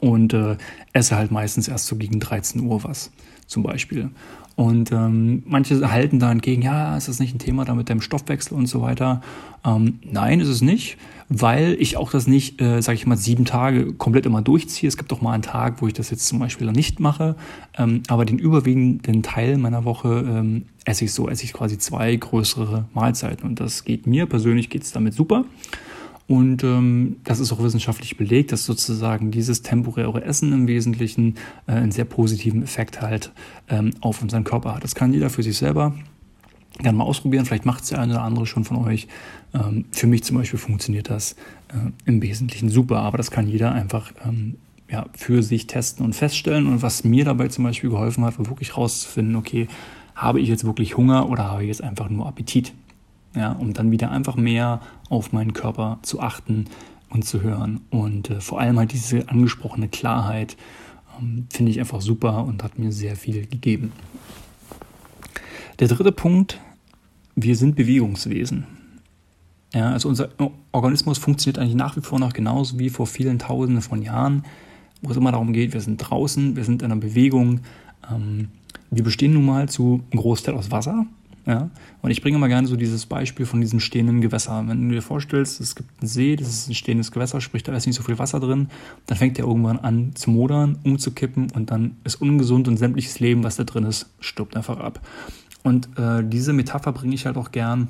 und 0.00 0.32
äh, 0.32 0.56
esse 0.92 1.16
halt 1.16 1.30
meistens 1.30 1.68
erst 1.68 1.86
so 1.86 1.96
gegen 1.96 2.20
13 2.20 2.62
Uhr 2.62 2.84
was 2.84 3.10
zum 3.46 3.62
Beispiel. 3.62 4.10
Und 4.58 4.90
ähm, 4.90 5.44
manche 5.46 5.88
halten 5.88 6.18
da 6.18 6.32
entgegen, 6.32 6.62
ja, 6.62 6.96
ist 6.96 7.06
das 7.06 7.20
nicht 7.20 7.32
ein 7.32 7.38
Thema 7.38 7.64
da 7.64 7.76
mit 7.76 7.88
dem 7.88 8.00
Stoffwechsel 8.00 8.56
und 8.56 8.66
so 8.66 8.82
weiter? 8.82 9.22
Ähm, 9.64 10.00
nein, 10.02 10.40
ist 10.40 10.48
es 10.48 10.62
nicht, 10.62 10.98
weil 11.28 11.76
ich 11.78 11.96
auch 11.96 12.10
das 12.10 12.26
nicht, 12.26 12.60
äh, 12.60 12.80
sage 12.80 12.96
ich 12.96 13.06
mal, 13.06 13.16
sieben 13.16 13.44
Tage 13.44 13.92
komplett 13.92 14.26
immer 14.26 14.42
durchziehe. 14.42 14.88
Es 14.88 14.96
gibt 14.96 15.12
auch 15.12 15.20
mal 15.20 15.32
einen 15.32 15.44
Tag, 15.44 15.80
wo 15.80 15.86
ich 15.86 15.92
das 15.92 16.10
jetzt 16.10 16.26
zum 16.26 16.40
Beispiel 16.40 16.72
nicht 16.72 16.98
mache, 16.98 17.36
ähm, 17.76 18.02
aber 18.08 18.24
den 18.24 18.40
überwiegenden 18.40 19.22
Teil 19.22 19.58
meiner 19.58 19.84
Woche 19.84 20.24
ähm, 20.28 20.64
esse 20.84 21.04
ich 21.04 21.12
so, 21.12 21.28
esse 21.28 21.44
ich 21.44 21.52
quasi 21.52 21.78
zwei 21.78 22.16
größere 22.16 22.86
Mahlzeiten 22.94 23.48
und 23.48 23.60
das 23.60 23.84
geht 23.84 24.08
mir 24.08 24.26
persönlich 24.26 24.70
geht's 24.70 24.90
damit 24.90 25.14
super. 25.14 25.44
Und 26.28 26.62
ähm, 26.62 27.16
das 27.24 27.40
ist 27.40 27.52
auch 27.52 27.62
wissenschaftlich 27.62 28.18
belegt, 28.18 28.52
dass 28.52 28.66
sozusagen 28.66 29.30
dieses 29.30 29.62
temporäre 29.62 30.22
Essen 30.22 30.52
im 30.52 30.68
Wesentlichen 30.68 31.36
äh, 31.66 31.72
einen 31.72 31.90
sehr 31.90 32.04
positiven 32.04 32.62
Effekt 32.62 33.00
halt 33.00 33.32
ähm, 33.68 33.92
auf 34.00 34.20
unseren 34.20 34.44
Körper 34.44 34.74
hat. 34.74 34.84
Das 34.84 34.94
kann 34.94 35.14
jeder 35.14 35.30
für 35.30 35.42
sich 35.42 35.56
selber 35.56 35.94
gerne 36.78 36.98
mal 36.98 37.04
ausprobieren. 37.04 37.46
Vielleicht 37.46 37.64
macht 37.64 37.82
es 37.82 37.88
der 37.88 38.00
eine 38.00 38.12
oder 38.12 38.22
andere 38.22 38.46
schon 38.46 38.64
von 38.64 38.76
euch. 38.76 39.08
Ähm, 39.54 39.86
für 39.90 40.06
mich 40.06 40.22
zum 40.22 40.36
Beispiel 40.36 40.58
funktioniert 40.58 41.08
das 41.08 41.32
äh, 41.68 41.90
im 42.04 42.20
Wesentlichen 42.20 42.68
super, 42.68 42.98
aber 42.98 43.16
das 43.16 43.30
kann 43.30 43.48
jeder 43.48 43.72
einfach 43.72 44.12
ähm, 44.26 44.56
ja, 44.90 45.06
für 45.14 45.42
sich 45.42 45.66
testen 45.66 46.04
und 46.04 46.14
feststellen. 46.14 46.66
Und 46.66 46.82
was 46.82 47.04
mir 47.04 47.24
dabei 47.24 47.48
zum 47.48 47.64
Beispiel 47.64 47.88
geholfen 47.88 48.22
hat, 48.24 48.38
war 48.38 48.48
wirklich 48.48 48.76
rauszufinden, 48.76 49.34
okay, 49.34 49.66
habe 50.14 50.40
ich 50.40 50.48
jetzt 50.50 50.64
wirklich 50.64 50.96
Hunger 50.98 51.30
oder 51.30 51.44
habe 51.44 51.62
ich 51.62 51.68
jetzt 51.68 51.82
einfach 51.82 52.10
nur 52.10 52.26
Appetit? 52.26 52.74
Ja, 53.34 53.52
um 53.52 53.72
dann 53.72 53.90
wieder 53.90 54.10
einfach 54.10 54.36
mehr 54.36 54.80
auf 55.08 55.32
meinen 55.32 55.52
Körper 55.52 55.98
zu 56.02 56.20
achten 56.20 56.66
und 57.10 57.24
zu 57.24 57.42
hören. 57.42 57.80
Und 57.90 58.30
äh, 58.30 58.40
vor 58.40 58.60
allem 58.60 58.78
halt 58.78 58.92
diese 58.92 59.28
angesprochene 59.28 59.88
Klarheit 59.88 60.56
ähm, 61.18 61.46
finde 61.50 61.70
ich 61.72 61.80
einfach 61.80 62.00
super 62.00 62.44
und 62.44 62.62
hat 62.62 62.78
mir 62.78 62.92
sehr 62.92 63.16
viel 63.16 63.46
gegeben. 63.46 63.92
Der 65.78 65.88
dritte 65.88 66.12
Punkt, 66.12 66.58
wir 67.36 67.56
sind 67.56 67.76
Bewegungswesen. 67.76 68.66
Ja, 69.74 69.90
also 69.90 70.08
unser 70.08 70.30
Organismus 70.72 71.18
funktioniert 71.18 71.58
eigentlich 71.58 71.74
nach 71.74 71.96
wie 71.96 72.00
vor 72.00 72.18
noch 72.18 72.32
genauso 72.32 72.78
wie 72.78 72.88
vor 72.88 73.06
vielen 73.06 73.38
Tausenden 73.38 73.82
von 73.82 74.02
Jahren, 74.02 74.44
wo 75.02 75.10
es 75.10 75.16
immer 75.16 75.30
darum 75.30 75.52
geht, 75.52 75.74
wir 75.74 75.80
sind 75.80 75.98
draußen, 75.98 76.56
wir 76.56 76.64
sind 76.64 76.82
in 76.82 76.90
einer 76.90 77.00
Bewegung. 77.00 77.60
Ähm, 78.10 78.48
wir 78.90 79.04
bestehen 79.04 79.34
nun 79.34 79.44
mal 79.44 79.68
zu 79.68 80.02
einem 80.10 80.20
Großteil 80.20 80.54
aus 80.54 80.70
Wasser, 80.70 81.06
ja? 81.48 81.70
Und 82.02 82.10
ich 82.10 82.20
bringe 82.20 82.36
mal 82.36 82.48
gerne 82.48 82.68
so 82.68 82.76
dieses 82.76 83.06
Beispiel 83.06 83.46
von 83.46 83.62
diesem 83.62 83.80
stehenden 83.80 84.20
Gewässer. 84.20 84.62
Wenn 84.66 84.88
du 84.88 84.94
dir 84.94 85.02
vorstellst, 85.02 85.60
es 85.60 85.74
gibt 85.74 85.88
einen 86.00 86.08
See, 86.08 86.36
das 86.36 86.48
ist 86.48 86.68
ein 86.68 86.74
stehendes 86.74 87.10
Gewässer, 87.10 87.40
sprich, 87.40 87.62
da 87.62 87.74
ist 87.74 87.86
nicht 87.86 87.96
so 87.96 88.02
viel 88.02 88.18
Wasser 88.18 88.38
drin, 88.38 88.68
dann 89.06 89.16
fängt 89.16 89.38
der 89.38 89.46
irgendwann 89.46 89.78
an 89.78 90.14
zu 90.14 90.30
modern, 90.30 90.78
umzukippen 90.84 91.50
und 91.52 91.70
dann 91.70 91.96
ist 92.04 92.16
ungesund 92.16 92.68
und 92.68 92.76
sämtliches 92.76 93.18
Leben, 93.18 93.44
was 93.44 93.56
da 93.56 93.64
drin 93.64 93.84
ist, 93.84 94.10
stirbt 94.20 94.56
einfach 94.56 94.78
ab. 94.78 95.00
Und 95.62 95.88
äh, 95.98 96.22
diese 96.22 96.52
Metapher 96.52 96.92
bringe 96.92 97.14
ich 97.14 97.24
halt 97.24 97.38
auch 97.38 97.50
gern, 97.50 97.88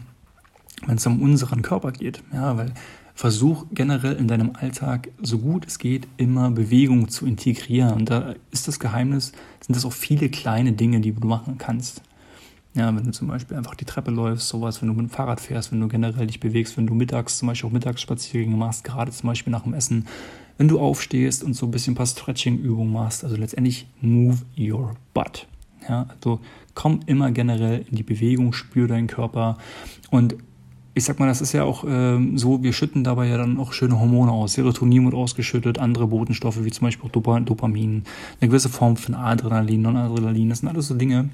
wenn 0.87 0.97
es 0.97 1.07
um 1.07 1.21
unseren 1.21 1.63
Körper 1.63 1.91
geht. 1.91 2.23
Ja, 2.33 2.57
weil 2.57 2.73
versuch 3.15 3.67
generell 3.73 4.15
in 4.15 4.29
deinem 4.29 4.53
Alltag 4.55 5.09
so 5.21 5.39
gut 5.39 5.67
es 5.67 5.81
geht 5.81 6.07
immer 6.17 6.53
Bewegung 6.53 7.09
zu 7.09 7.27
integrieren. 7.27 7.95
Und 7.95 8.11
da 8.11 8.37
ist 8.53 8.69
das 8.69 8.79
Geheimnis, 8.79 9.33
sind 9.61 9.75
das 9.75 9.85
auch 9.85 9.93
viele 9.93 10.29
kleine 10.29 10.73
Dinge, 10.73 11.01
die 11.01 11.13
du 11.13 11.27
machen 11.27 11.59
kannst. 11.59 12.03
Ja, 12.79 12.95
wenn 12.95 13.03
du 13.03 13.11
zum 13.11 13.27
Beispiel 13.27 13.57
einfach 13.57 13.75
die 13.75 13.85
Treppe 13.85 14.13
läufst, 14.13 14.47
sowas, 14.47 14.81
wenn 14.81 14.89
du 14.89 14.95
mit 14.95 15.09
dem 15.09 15.11
Fahrrad 15.11 15.41
fährst, 15.41 15.73
wenn 15.73 15.81
du 15.81 15.89
generell 15.89 16.29
dich 16.29 16.39
bewegst, 16.39 16.77
wenn 16.77 16.87
du 16.87 16.95
mittags 16.95 17.39
zum 17.39 17.49
Beispiel 17.49 17.69
auch 17.69 17.73
Mittagsspaziergänge 17.73 18.57
machst, 18.57 18.85
gerade 18.85 19.11
zum 19.11 19.27
Beispiel 19.27 19.51
nach 19.51 19.65
dem 19.65 19.75
Essen, 19.75 20.07
wenn 20.59 20.69
du 20.69 20.79
aufstehst 20.79 21.43
und 21.43 21.55
so 21.55 21.67
ein 21.67 21.73
bisschen 21.73 21.95
ein 21.95 21.97
paar 21.97 22.07
Stretching-Übungen 22.07 22.93
machst, 22.93 23.25
also 23.25 23.35
letztendlich 23.35 23.89
move 24.01 24.39
your 24.57 24.95
butt. 25.13 25.49
Ja, 25.89 26.07
also 26.09 26.39
komm 26.75 27.01
immer 27.07 27.33
generell 27.33 27.85
in 27.91 27.97
die 27.97 28.05
Bewegung, 28.05 28.53
spür 28.53 28.87
deinen 28.87 29.09
Körper 29.09 29.59
und 30.13 30.37
ich 30.95 31.05
sag 31.05 31.19
mal, 31.19 31.27
das 31.27 31.41
ist 31.41 31.53
ja 31.53 31.65
auch 31.65 31.85
ähm, 31.87 32.39
so, 32.39 32.63
wir 32.63 32.73
schütten 32.73 33.03
dabei 33.03 33.27
ja 33.27 33.39
dann 33.39 33.59
auch 33.59 33.73
schöne 33.73 33.99
Hormone 34.01 34.33
aus. 34.33 34.55
Serotonin 34.55 35.05
wird 35.05 35.15
ausgeschüttet, 35.15 35.79
andere 35.79 36.09
Botenstoffe 36.09 36.65
wie 36.65 36.71
zum 36.71 36.87
Beispiel 36.87 37.09
auch 37.09 37.43
Dopamin, 37.43 38.05
eine 38.41 38.49
gewisse 38.49 38.69
Form 38.69 38.97
von 38.97 39.15
Adrenalin, 39.15 39.83
Non-Adrenalin, 39.83 40.49
das 40.49 40.59
sind 40.59 40.69
alles 40.69 40.89
so 40.89 40.95
Dinge, 40.95 41.31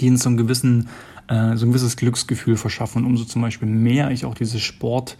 die 0.00 0.10
uns 0.10 0.22
so, 0.22 0.28
einen 0.28 0.36
gewissen, 0.36 0.88
äh, 1.28 1.56
so 1.56 1.66
ein 1.66 1.70
gewisses 1.70 1.96
Glücksgefühl 1.96 2.56
verschaffen. 2.56 3.04
Und 3.04 3.10
umso 3.10 3.24
zum 3.24 3.42
Beispiel 3.42 3.68
mehr 3.68 4.10
ich 4.10 4.24
auch 4.24 4.34
dieses 4.34 4.62
Sport, 4.62 5.16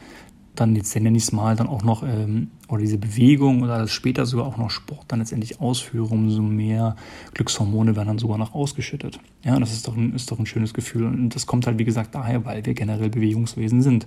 dann 0.55 0.75
jetzt 0.75 0.95
nenne 0.95 1.17
ich 1.17 1.25
es 1.25 1.33
mal, 1.33 1.55
dann 1.55 1.69
auch 1.69 1.83
noch, 1.83 2.03
ähm, 2.03 2.51
oder 2.69 2.81
diese 2.81 2.99
Bewegung 2.99 3.63
oder 3.63 3.87
später 3.89 4.27
sogar 4.27 4.47
auch 4.47 4.57
noch 4.57 4.71
Sport 4.71 5.05
dann 5.09 5.19
letztendlich 5.19 5.61
ausführe, 5.61 6.09
umso 6.09 6.43
mehr 6.43 6.97
Glückshormone 7.35 7.95
werden 7.95 8.09
dann 8.09 8.19
sogar 8.19 8.39
noch 8.39 8.55
ausgeschüttet. 8.55 9.21
Ja, 9.45 9.59
das 9.61 9.73
ist 9.73 9.87
doch 9.87 9.97
ein, 9.97 10.15
ist 10.15 10.31
doch 10.31 10.39
ein 10.39 10.47
schönes 10.47 10.75
Gefühl. 10.75 11.05
Und 11.05 11.35
das 11.35 11.47
kommt 11.47 11.67
halt, 11.67 11.79
wie 11.79 11.85
gesagt, 11.85 12.15
daher, 12.15 12.45
weil 12.45 12.65
wir 12.65 12.75
generell 12.75 13.11
Bewegungswesen 13.11 13.83
sind. 13.83 14.07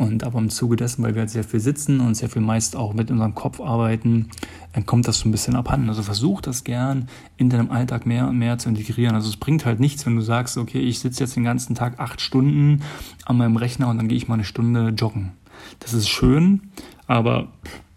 Und 0.00 0.24
aber 0.24 0.38
im 0.38 0.48
Zuge 0.48 0.76
dessen, 0.76 1.02
weil 1.02 1.14
wir 1.14 1.20
halt 1.20 1.30
sehr 1.30 1.44
viel 1.44 1.60
sitzen 1.60 2.00
und 2.00 2.14
sehr 2.14 2.30
viel 2.30 2.40
meist 2.40 2.74
auch 2.74 2.94
mit 2.94 3.10
unserem 3.10 3.34
Kopf 3.34 3.60
arbeiten, 3.60 4.30
dann 4.72 4.86
kommt 4.86 5.06
das 5.06 5.18
so 5.18 5.28
ein 5.28 5.30
bisschen 5.30 5.56
abhanden. 5.56 5.90
Also 5.90 6.02
versuch 6.02 6.40
das 6.40 6.64
gern 6.64 7.10
in 7.36 7.50
deinem 7.50 7.70
Alltag 7.70 8.06
mehr 8.06 8.26
und 8.26 8.38
mehr 8.38 8.56
zu 8.56 8.70
integrieren. 8.70 9.14
Also 9.14 9.28
es 9.28 9.36
bringt 9.36 9.66
halt 9.66 9.78
nichts, 9.78 10.06
wenn 10.06 10.16
du 10.16 10.22
sagst, 10.22 10.56
okay, 10.56 10.80
ich 10.80 11.00
sitze 11.00 11.20
jetzt 11.22 11.36
den 11.36 11.44
ganzen 11.44 11.74
Tag 11.74 12.00
acht 12.00 12.22
Stunden 12.22 12.82
an 13.26 13.36
meinem 13.36 13.58
Rechner 13.58 13.88
und 13.88 13.98
dann 13.98 14.08
gehe 14.08 14.16
ich 14.16 14.26
mal 14.26 14.36
eine 14.36 14.44
Stunde 14.44 14.88
joggen. 14.88 15.32
Das 15.80 15.92
ist 15.92 16.08
schön, 16.08 16.70
aber 17.06 17.48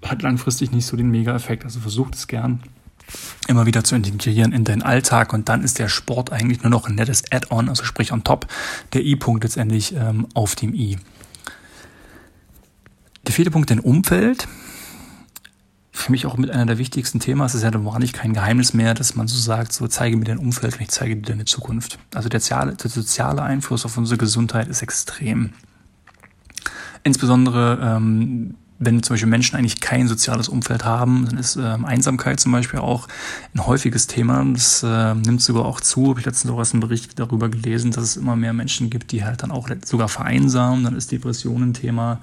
hat 0.04 0.24
langfristig 0.24 0.74
nicht 0.74 0.86
so 0.86 0.98
den 0.98 1.10
Mega-Effekt. 1.10 1.64
Also 1.64 1.80
versuch 1.80 2.12
das 2.12 2.28
gern 2.28 2.60
immer 3.48 3.66
wieder 3.66 3.86
zu 3.86 3.96
integrieren 3.96 4.52
in 4.52 4.66
deinen 4.66 4.82
Alltag 4.82 5.32
und 5.32 5.48
dann 5.48 5.64
ist 5.64 5.80
der 5.80 5.88
Sport 5.88 6.34
eigentlich 6.34 6.64
nur 6.64 6.70
noch 6.70 6.90
ein 6.90 6.96
nettes 6.96 7.24
Add-on, 7.32 7.70
also 7.70 7.86
sprich 7.86 8.12
on 8.12 8.26
top, 8.26 8.48
der 8.92 9.06
I-Punkt 9.06 9.46
letztendlich 9.46 9.96
ähm, 9.96 10.28
auf 10.34 10.56
dem 10.56 10.74
I. 10.74 10.98
Der 13.26 13.34
vierte 13.34 13.52
Punkt, 13.52 13.70
dein 13.70 13.80
Umfeld. 13.80 14.48
Für 15.92 16.12
mich 16.12 16.26
auch 16.26 16.36
mit 16.36 16.50
einer 16.50 16.66
der 16.66 16.78
wichtigsten 16.78 17.20
Themen. 17.20 17.42
Es 17.42 17.56
ist 17.56 17.64
ja 17.64 17.72
wahrlich 17.86 18.12
kein 18.12 18.34
Geheimnis 18.34 18.74
mehr, 18.74 18.94
dass 18.94 19.16
man 19.16 19.28
so 19.28 19.38
sagt, 19.38 19.72
so 19.72 19.88
zeige 19.88 20.18
mir 20.18 20.26
dein 20.26 20.40
Umfeld 20.40 20.76
und 20.76 20.82
ich 20.82 20.90
zeige 20.90 21.16
dir 21.16 21.22
deine 21.22 21.46
Zukunft. 21.46 22.00
Also 22.14 22.28
der 22.28 22.42
soziale, 22.42 22.76
der 22.76 22.90
soziale 22.90 23.42
Einfluss 23.42 23.86
auf 23.86 23.98
unsere 23.98 24.18
Gesundheit 24.18 24.68
ist 24.68 24.82
extrem. 24.82 25.52
Insbesondere 27.04 27.80
ähm, 27.82 28.56
wenn 28.80 29.04
zum 29.04 29.14
Beispiel 29.14 29.30
Menschen 29.30 29.56
eigentlich 29.56 29.80
kein 29.80 30.08
soziales 30.08 30.50
Umfeld 30.50 30.84
haben, 30.84 31.26
dann 31.26 31.38
ist 31.38 31.56
ähm, 31.56 31.86
Einsamkeit 31.86 32.40
zum 32.40 32.52
Beispiel 32.52 32.80
auch 32.80 33.08
ein 33.54 33.66
häufiges 33.66 34.08
Thema. 34.08 34.44
Das 34.54 34.84
äh, 34.84 35.16
nimmt 35.16 35.42
sogar 35.42 35.66
auch 35.66 35.80
zu. 35.80 36.10
Habe 36.10 36.20
ich 36.20 36.26
letztens 36.26 36.52
auch 36.52 36.60
erst 36.60 36.74
einen 36.74 36.82
Bericht 36.82 37.20
darüber 37.20 37.50
gelesen, 37.50 37.92
dass 37.92 38.04
es 38.04 38.18
immer 38.18 38.36
mehr 38.36 38.54
Menschen 38.54 38.90
gibt, 38.90 39.12
die 39.12 39.24
halt 39.24 39.44
dann 39.44 39.52
auch 39.52 39.70
sogar 39.86 40.10
vereinsamen. 40.10 40.84
Dann 40.84 40.96
ist 40.96 41.12
Depression 41.12 41.64
ein 41.64 41.74
Thema. 41.74 42.20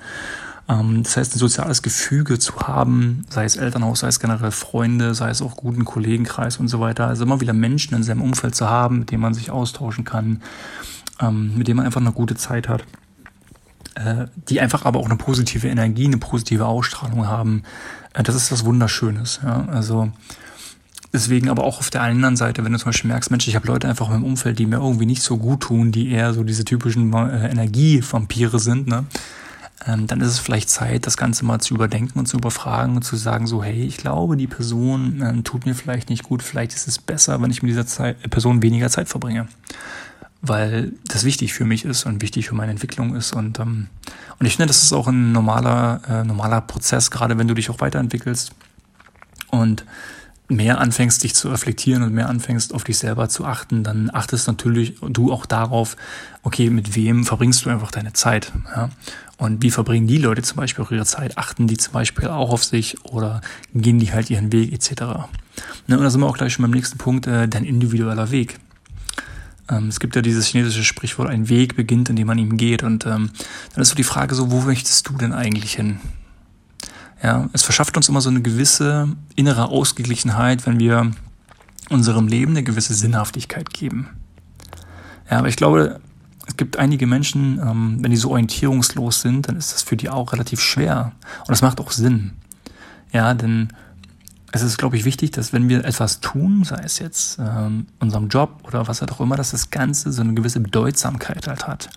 Ähm, 0.70 1.02
das 1.02 1.16
heißt, 1.16 1.34
ein 1.34 1.38
soziales 1.38 1.82
Gefüge 1.82 2.38
zu 2.38 2.56
haben, 2.60 3.24
sei 3.28 3.44
es 3.44 3.56
Elternhaus, 3.56 4.00
sei 4.00 4.08
es 4.08 4.20
generell 4.20 4.52
Freunde, 4.52 5.14
sei 5.14 5.30
es 5.30 5.42
auch 5.42 5.56
guten 5.56 5.84
Kollegenkreis 5.84 6.58
und 6.58 6.68
so 6.68 6.80
weiter. 6.80 7.06
Also 7.08 7.24
immer 7.24 7.40
wieder 7.40 7.52
Menschen 7.52 7.94
in 7.94 8.02
seinem 8.02 8.22
Umfeld 8.22 8.54
zu 8.54 8.68
haben, 8.68 9.00
mit 9.00 9.10
denen 9.10 9.22
man 9.22 9.34
sich 9.34 9.50
austauschen 9.50 10.04
kann, 10.04 10.42
ähm, 11.20 11.56
mit 11.56 11.68
denen 11.68 11.78
man 11.78 11.86
einfach 11.86 12.00
eine 12.00 12.12
gute 12.12 12.36
Zeit 12.36 12.68
hat 12.68 12.84
äh, 13.96 14.26
die 14.48 14.60
einfach 14.60 14.84
aber 14.84 15.00
auch 15.00 15.06
eine 15.06 15.16
positive 15.16 15.68
Energie, 15.68 16.06
eine 16.06 16.18
positive 16.18 16.66
Ausstrahlung 16.66 17.26
haben. 17.26 17.64
Äh, 18.14 18.22
das 18.22 18.34
ist 18.34 18.52
was 18.52 18.64
Wunderschönes. 18.64 19.40
Also 19.44 20.12
deswegen 21.12 21.48
aber 21.48 21.64
auch 21.64 21.80
auf 21.80 21.90
der 21.90 22.02
anderen 22.02 22.36
Seite, 22.36 22.64
wenn 22.64 22.72
du 22.72 22.78
zum 22.78 22.90
Beispiel 22.90 23.10
merkst, 23.10 23.30
Mensch, 23.30 23.48
ich 23.48 23.56
habe 23.56 23.66
Leute 23.66 23.88
einfach 23.88 24.10
im 24.10 24.24
Umfeld, 24.24 24.58
die 24.58 24.66
mir 24.66 24.76
irgendwie 24.76 25.06
nicht 25.06 25.22
so 25.22 25.38
gut 25.38 25.62
tun, 25.62 25.92
die 25.92 26.10
eher 26.10 26.32
so 26.34 26.44
diese 26.44 26.64
typischen 26.64 27.12
äh, 27.12 27.50
Energievampire 27.50 28.58
sind, 28.58 28.86
ne? 28.86 29.04
Ähm, 29.86 30.06
dann 30.06 30.20
ist 30.20 30.28
es 30.28 30.38
vielleicht 30.38 30.68
Zeit, 30.68 31.06
das 31.06 31.16
Ganze 31.16 31.44
mal 31.44 31.58
zu 31.60 31.74
überdenken 31.74 32.18
und 32.18 32.26
zu 32.26 32.36
überfragen 32.36 32.96
und 32.96 33.02
zu 33.02 33.16
sagen, 33.16 33.46
so, 33.46 33.62
hey, 33.64 33.82
ich 33.82 33.96
glaube, 33.96 34.36
die 34.36 34.46
Person 34.46 35.22
äh, 35.22 35.42
tut 35.42 35.64
mir 35.66 35.74
vielleicht 35.74 36.10
nicht 36.10 36.22
gut, 36.22 36.42
vielleicht 36.42 36.74
ist 36.74 36.86
es 36.86 36.98
besser, 36.98 37.40
wenn 37.40 37.50
ich 37.50 37.62
mit 37.62 37.70
dieser 37.70 37.86
Zeit, 37.86 38.30
Person 38.30 38.62
weniger 38.62 38.90
Zeit 38.90 39.08
verbringe 39.08 39.48
weil 40.42 40.92
das 41.06 41.24
wichtig 41.24 41.52
für 41.52 41.64
mich 41.64 41.84
ist 41.84 42.06
und 42.06 42.22
wichtig 42.22 42.48
für 42.48 42.54
meine 42.54 42.72
Entwicklung 42.72 43.14
ist. 43.14 43.34
Und, 43.34 43.58
ähm, 43.58 43.88
und 44.38 44.46
ich 44.46 44.56
finde, 44.56 44.68
das 44.68 44.82
ist 44.82 44.92
auch 44.92 45.06
ein 45.06 45.32
normaler, 45.32 46.00
äh, 46.08 46.24
normaler 46.24 46.62
Prozess, 46.62 47.10
gerade 47.10 47.36
wenn 47.38 47.48
du 47.48 47.54
dich 47.54 47.70
auch 47.70 47.80
weiterentwickelst 47.80 48.52
und 49.50 49.84
mehr 50.50 50.80
anfängst, 50.80 51.22
dich 51.22 51.34
zu 51.34 51.48
reflektieren 51.48 52.02
und 52.02 52.12
mehr 52.12 52.28
anfängst, 52.28 52.74
auf 52.74 52.84
dich 52.84 52.98
selber 52.98 53.28
zu 53.28 53.44
achten, 53.44 53.84
dann 53.84 54.10
achtest 54.12 54.46
natürlich 54.46 54.96
du 55.00 55.32
auch 55.32 55.46
darauf, 55.46 55.96
okay, 56.42 56.70
mit 56.70 56.94
wem 56.96 57.24
verbringst 57.24 57.64
du 57.64 57.70
einfach 57.70 57.90
deine 57.90 58.12
Zeit. 58.12 58.52
Ja? 58.74 58.90
Und 59.38 59.62
wie 59.62 59.70
verbringen 59.70 60.06
die 60.06 60.18
Leute 60.18 60.42
zum 60.42 60.56
Beispiel 60.56 60.84
auch 60.84 60.90
ihre 60.90 61.06
Zeit? 61.06 61.38
Achten 61.38 61.66
die 61.66 61.76
zum 61.76 61.92
Beispiel 61.92 62.28
auch 62.28 62.50
auf 62.50 62.64
sich 62.64 63.02
oder 63.04 63.40
gehen 63.74 63.98
die 63.98 64.12
halt 64.12 64.28
ihren 64.28 64.52
Weg 64.52 64.72
etc. 64.72 65.02
Ne, 65.86 65.96
und 65.96 66.02
da 66.02 66.10
sind 66.10 66.20
wir 66.20 66.26
auch 66.26 66.36
gleich 66.36 66.52
schon 66.52 66.62
beim 66.62 66.72
nächsten 66.72 66.98
Punkt, 66.98 67.26
äh, 67.26 67.48
dein 67.48 67.64
individueller 67.64 68.30
Weg. 68.30 68.58
Ähm, 69.70 69.88
es 69.88 70.00
gibt 70.00 70.16
ja 70.16 70.22
dieses 70.22 70.46
chinesische 70.46 70.84
Sprichwort, 70.84 71.30
ein 71.30 71.48
Weg 71.48 71.76
beginnt, 71.76 72.10
indem 72.10 72.26
man 72.26 72.38
ihm 72.38 72.56
geht. 72.56 72.82
Und 72.82 73.06
ähm, 73.06 73.30
dann 73.74 73.82
ist 73.82 73.88
so 73.88 73.94
die 73.94 74.04
Frage 74.04 74.34
so, 74.34 74.50
wo 74.50 74.60
möchtest 74.60 75.08
du 75.08 75.14
denn 75.14 75.32
eigentlich 75.32 75.74
hin? 75.74 76.00
Ja, 77.22 77.48
es 77.52 77.62
verschafft 77.62 77.96
uns 77.96 78.08
immer 78.08 78.20
so 78.20 78.30
eine 78.30 78.40
gewisse 78.40 79.08
innere 79.36 79.68
Ausgeglichenheit, 79.68 80.66
wenn 80.66 80.78
wir 80.78 81.10
unserem 81.90 82.28
Leben 82.28 82.52
eine 82.52 82.62
gewisse 82.62 82.94
Sinnhaftigkeit 82.94 83.70
geben. 83.70 84.08
Ja, 85.30 85.38
aber 85.38 85.48
ich 85.48 85.56
glaube, 85.56 86.00
es 86.46 86.56
gibt 86.56 86.78
einige 86.78 87.06
Menschen, 87.06 87.58
ähm, 87.58 87.98
wenn 88.00 88.10
die 88.10 88.16
so 88.16 88.30
orientierungslos 88.30 89.20
sind, 89.20 89.48
dann 89.48 89.56
ist 89.56 89.72
das 89.72 89.82
für 89.82 89.96
die 89.96 90.08
auch 90.08 90.32
relativ 90.32 90.60
schwer. 90.60 91.12
Und 91.40 91.50
das 91.50 91.62
macht 91.62 91.80
auch 91.80 91.90
Sinn. 91.90 92.32
Ja, 93.12 93.34
denn 93.34 93.68
es 94.52 94.62
ist, 94.62 94.78
glaube 94.78 94.96
ich, 94.96 95.04
wichtig, 95.04 95.30
dass 95.30 95.52
wenn 95.52 95.68
wir 95.68 95.84
etwas 95.84 96.20
tun, 96.20 96.64
sei 96.64 96.80
es 96.84 96.98
jetzt 96.98 97.38
ähm, 97.38 97.86
unserem 98.00 98.28
Job 98.28 98.62
oder 98.64 98.88
was 98.88 99.02
auch 99.02 99.20
immer, 99.20 99.36
dass 99.36 99.52
das 99.52 99.70
Ganze 99.70 100.12
so 100.12 100.22
eine 100.22 100.34
gewisse 100.34 100.60
Bedeutsamkeit 100.60 101.46
halt 101.46 101.68
hat. 101.68 101.90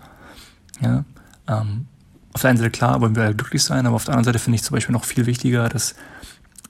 Ja? 0.80 1.04
Ähm, 1.48 1.86
auf 2.34 2.40
der 2.40 2.50
einen 2.50 2.58
Seite 2.58 2.70
klar 2.70 3.00
wollen 3.00 3.16
wir 3.16 3.22
halt 3.22 3.38
glücklich 3.38 3.62
sein, 3.62 3.86
aber 3.86 3.96
auf 3.96 4.04
der 4.04 4.14
anderen 4.14 4.24
Seite 4.24 4.38
finde 4.38 4.56
ich 4.56 4.62
zum 4.62 4.74
Beispiel 4.74 4.92
noch 4.92 5.04
viel 5.04 5.26
wichtiger, 5.26 5.68
dass 5.68 5.94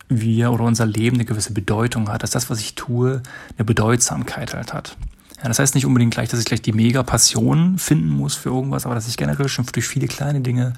wir 0.09 0.53
oder 0.53 0.65
unser 0.65 0.87
Leben 0.87 1.17
eine 1.17 1.25
gewisse 1.25 1.53
Bedeutung 1.53 2.11
hat, 2.11 2.23
dass 2.23 2.31
das, 2.31 2.51
was 2.51 2.61
ich 2.61 2.75
tue, 2.75 3.23
eine 3.57 3.65
Bedeutsamkeit 3.65 4.55
halt 4.55 4.75
hat. 4.75 4.97
Ja, 5.39 5.49
das 5.49 5.59
heißt 5.59 5.75
nicht 5.75 5.87
unbedingt 5.87 6.13
gleich, 6.13 6.29
dass 6.29 6.41
ich 6.41 6.47
gleich 6.47 6.63
die 6.63 6.73
mega 6.73 7.03
Passion 7.03 7.79
finden 7.79 8.11
muss 8.11 8.35
für 8.35 8.51
irgendwas, 8.51 8.85
aber 8.85 8.95
dass 8.95 9.09
ich 9.09 9.17
generell 9.17 9.49
schon 9.49 9.67
durch 9.73 9.89
viele 9.89 10.07
kleine 10.07 10.43
Dinge 10.43 10.75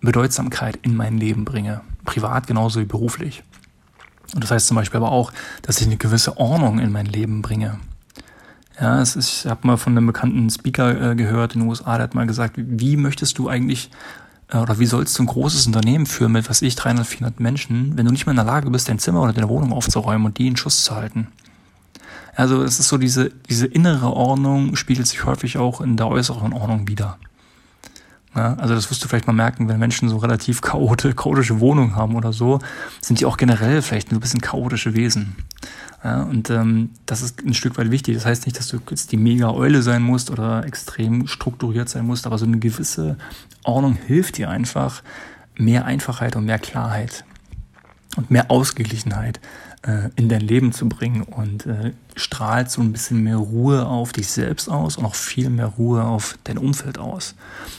Bedeutsamkeit 0.00 0.78
in 0.82 0.96
mein 0.96 1.18
Leben 1.18 1.44
bringe. 1.44 1.82
Privat 2.04 2.46
genauso 2.46 2.80
wie 2.80 2.86
beruflich. 2.86 3.42
Und 4.34 4.44
das 4.44 4.50
heißt 4.50 4.68
zum 4.68 4.76
Beispiel 4.76 4.98
aber 4.98 5.10
auch, 5.10 5.32
dass 5.62 5.80
ich 5.80 5.86
eine 5.86 5.96
gewisse 5.96 6.36
Ordnung 6.38 6.78
in 6.78 6.92
mein 6.92 7.06
Leben 7.06 7.42
bringe. 7.42 7.78
Ja, 8.80 9.02
es 9.02 9.14
ist, 9.14 9.44
ich 9.44 9.50
habe 9.50 9.66
mal 9.66 9.76
von 9.76 9.92
einem 9.92 10.06
bekannten 10.06 10.48
Speaker 10.48 11.10
äh, 11.10 11.14
gehört 11.14 11.54
in 11.54 11.60
den 11.60 11.68
USA, 11.68 11.96
der 11.96 12.04
hat 12.04 12.14
mal 12.14 12.26
gesagt, 12.26 12.54
wie 12.56 12.96
möchtest 12.96 13.36
du 13.38 13.48
eigentlich 13.48 13.90
äh, 14.48 14.56
oder 14.56 14.78
wie 14.78 14.86
sollst 14.86 15.18
du 15.18 15.22
ein 15.22 15.26
großes 15.26 15.66
Unternehmen 15.66 16.06
führen 16.06 16.32
mit, 16.32 16.48
was 16.48 16.62
ich, 16.62 16.76
300, 16.76 17.06
400 17.06 17.40
Menschen, 17.40 17.98
wenn 17.98 18.06
du 18.06 18.12
nicht 18.12 18.24
mehr 18.24 18.32
in 18.32 18.36
der 18.36 18.46
Lage 18.46 18.70
bist, 18.70 18.88
dein 18.88 18.98
Zimmer 18.98 19.22
oder 19.22 19.34
deine 19.34 19.50
Wohnung 19.50 19.72
aufzuräumen 19.72 20.24
und 20.24 20.38
die 20.38 20.46
in 20.46 20.56
Schuss 20.56 20.82
zu 20.82 20.94
halten? 20.94 21.28
Also 22.34 22.62
es 22.62 22.80
ist 22.80 22.88
so 22.88 22.96
diese, 22.96 23.30
diese 23.50 23.66
innere 23.66 24.14
Ordnung 24.14 24.76
spiegelt 24.76 25.06
sich 25.06 25.24
häufig 25.26 25.58
auch 25.58 25.82
in 25.82 25.98
der 25.98 26.08
äußeren 26.08 26.54
Ordnung 26.54 26.88
wieder. 26.88 27.18
Ja, 28.34 28.54
also 28.54 28.74
das 28.74 28.88
wirst 28.90 29.02
du 29.02 29.08
vielleicht 29.08 29.26
mal 29.26 29.32
merken, 29.32 29.68
wenn 29.68 29.80
Menschen 29.80 30.08
so 30.08 30.18
relativ 30.18 30.60
chaotische, 30.60 31.14
chaotische 31.14 31.58
Wohnungen 31.58 31.96
haben 31.96 32.14
oder 32.14 32.32
so, 32.32 32.60
sind 33.00 33.18
die 33.18 33.26
auch 33.26 33.36
generell 33.36 33.82
vielleicht 33.82 34.12
ein 34.12 34.20
bisschen 34.20 34.40
chaotische 34.40 34.94
Wesen. 34.94 35.36
Ja, 36.04 36.22
und 36.22 36.48
ähm, 36.48 36.90
das 37.06 37.22
ist 37.22 37.42
ein 37.42 37.54
Stück 37.54 37.76
weit 37.76 37.90
wichtig. 37.90 38.14
Das 38.14 38.26
heißt 38.26 38.46
nicht, 38.46 38.56
dass 38.58 38.68
du 38.68 38.78
jetzt 38.88 39.10
die 39.10 39.16
Mega-Eule 39.16 39.82
sein 39.82 40.02
musst 40.02 40.30
oder 40.30 40.64
extrem 40.64 41.26
strukturiert 41.26 41.88
sein 41.88 42.06
musst, 42.06 42.26
aber 42.26 42.38
so 42.38 42.46
eine 42.46 42.58
gewisse 42.58 43.18
Ordnung 43.64 43.98
hilft 44.06 44.38
dir 44.38 44.48
einfach, 44.48 45.02
mehr 45.56 45.84
Einfachheit 45.84 46.36
und 46.36 46.46
mehr 46.46 46.58
Klarheit 46.58 47.24
und 48.16 48.30
mehr 48.30 48.50
Ausgeglichenheit 48.50 49.40
äh, 49.82 50.10
in 50.16 50.28
dein 50.28 50.42
Leben 50.42 50.72
zu 50.72 50.88
bringen 50.88 51.22
und 51.22 51.66
äh, 51.66 51.92
strahlt 52.14 52.70
so 52.70 52.82
ein 52.82 52.92
bisschen 52.92 53.22
mehr 53.22 53.36
Ruhe 53.36 53.86
auf 53.86 54.12
dich 54.12 54.28
selbst 54.28 54.68
aus 54.68 54.96
und 54.96 55.04
auch 55.06 55.14
viel 55.14 55.48
mehr 55.48 55.66
Ruhe 55.66 56.04
auf 56.04 56.36
dein 56.44 56.58
Umfeld 56.58 56.98
aus. 56.98 57.34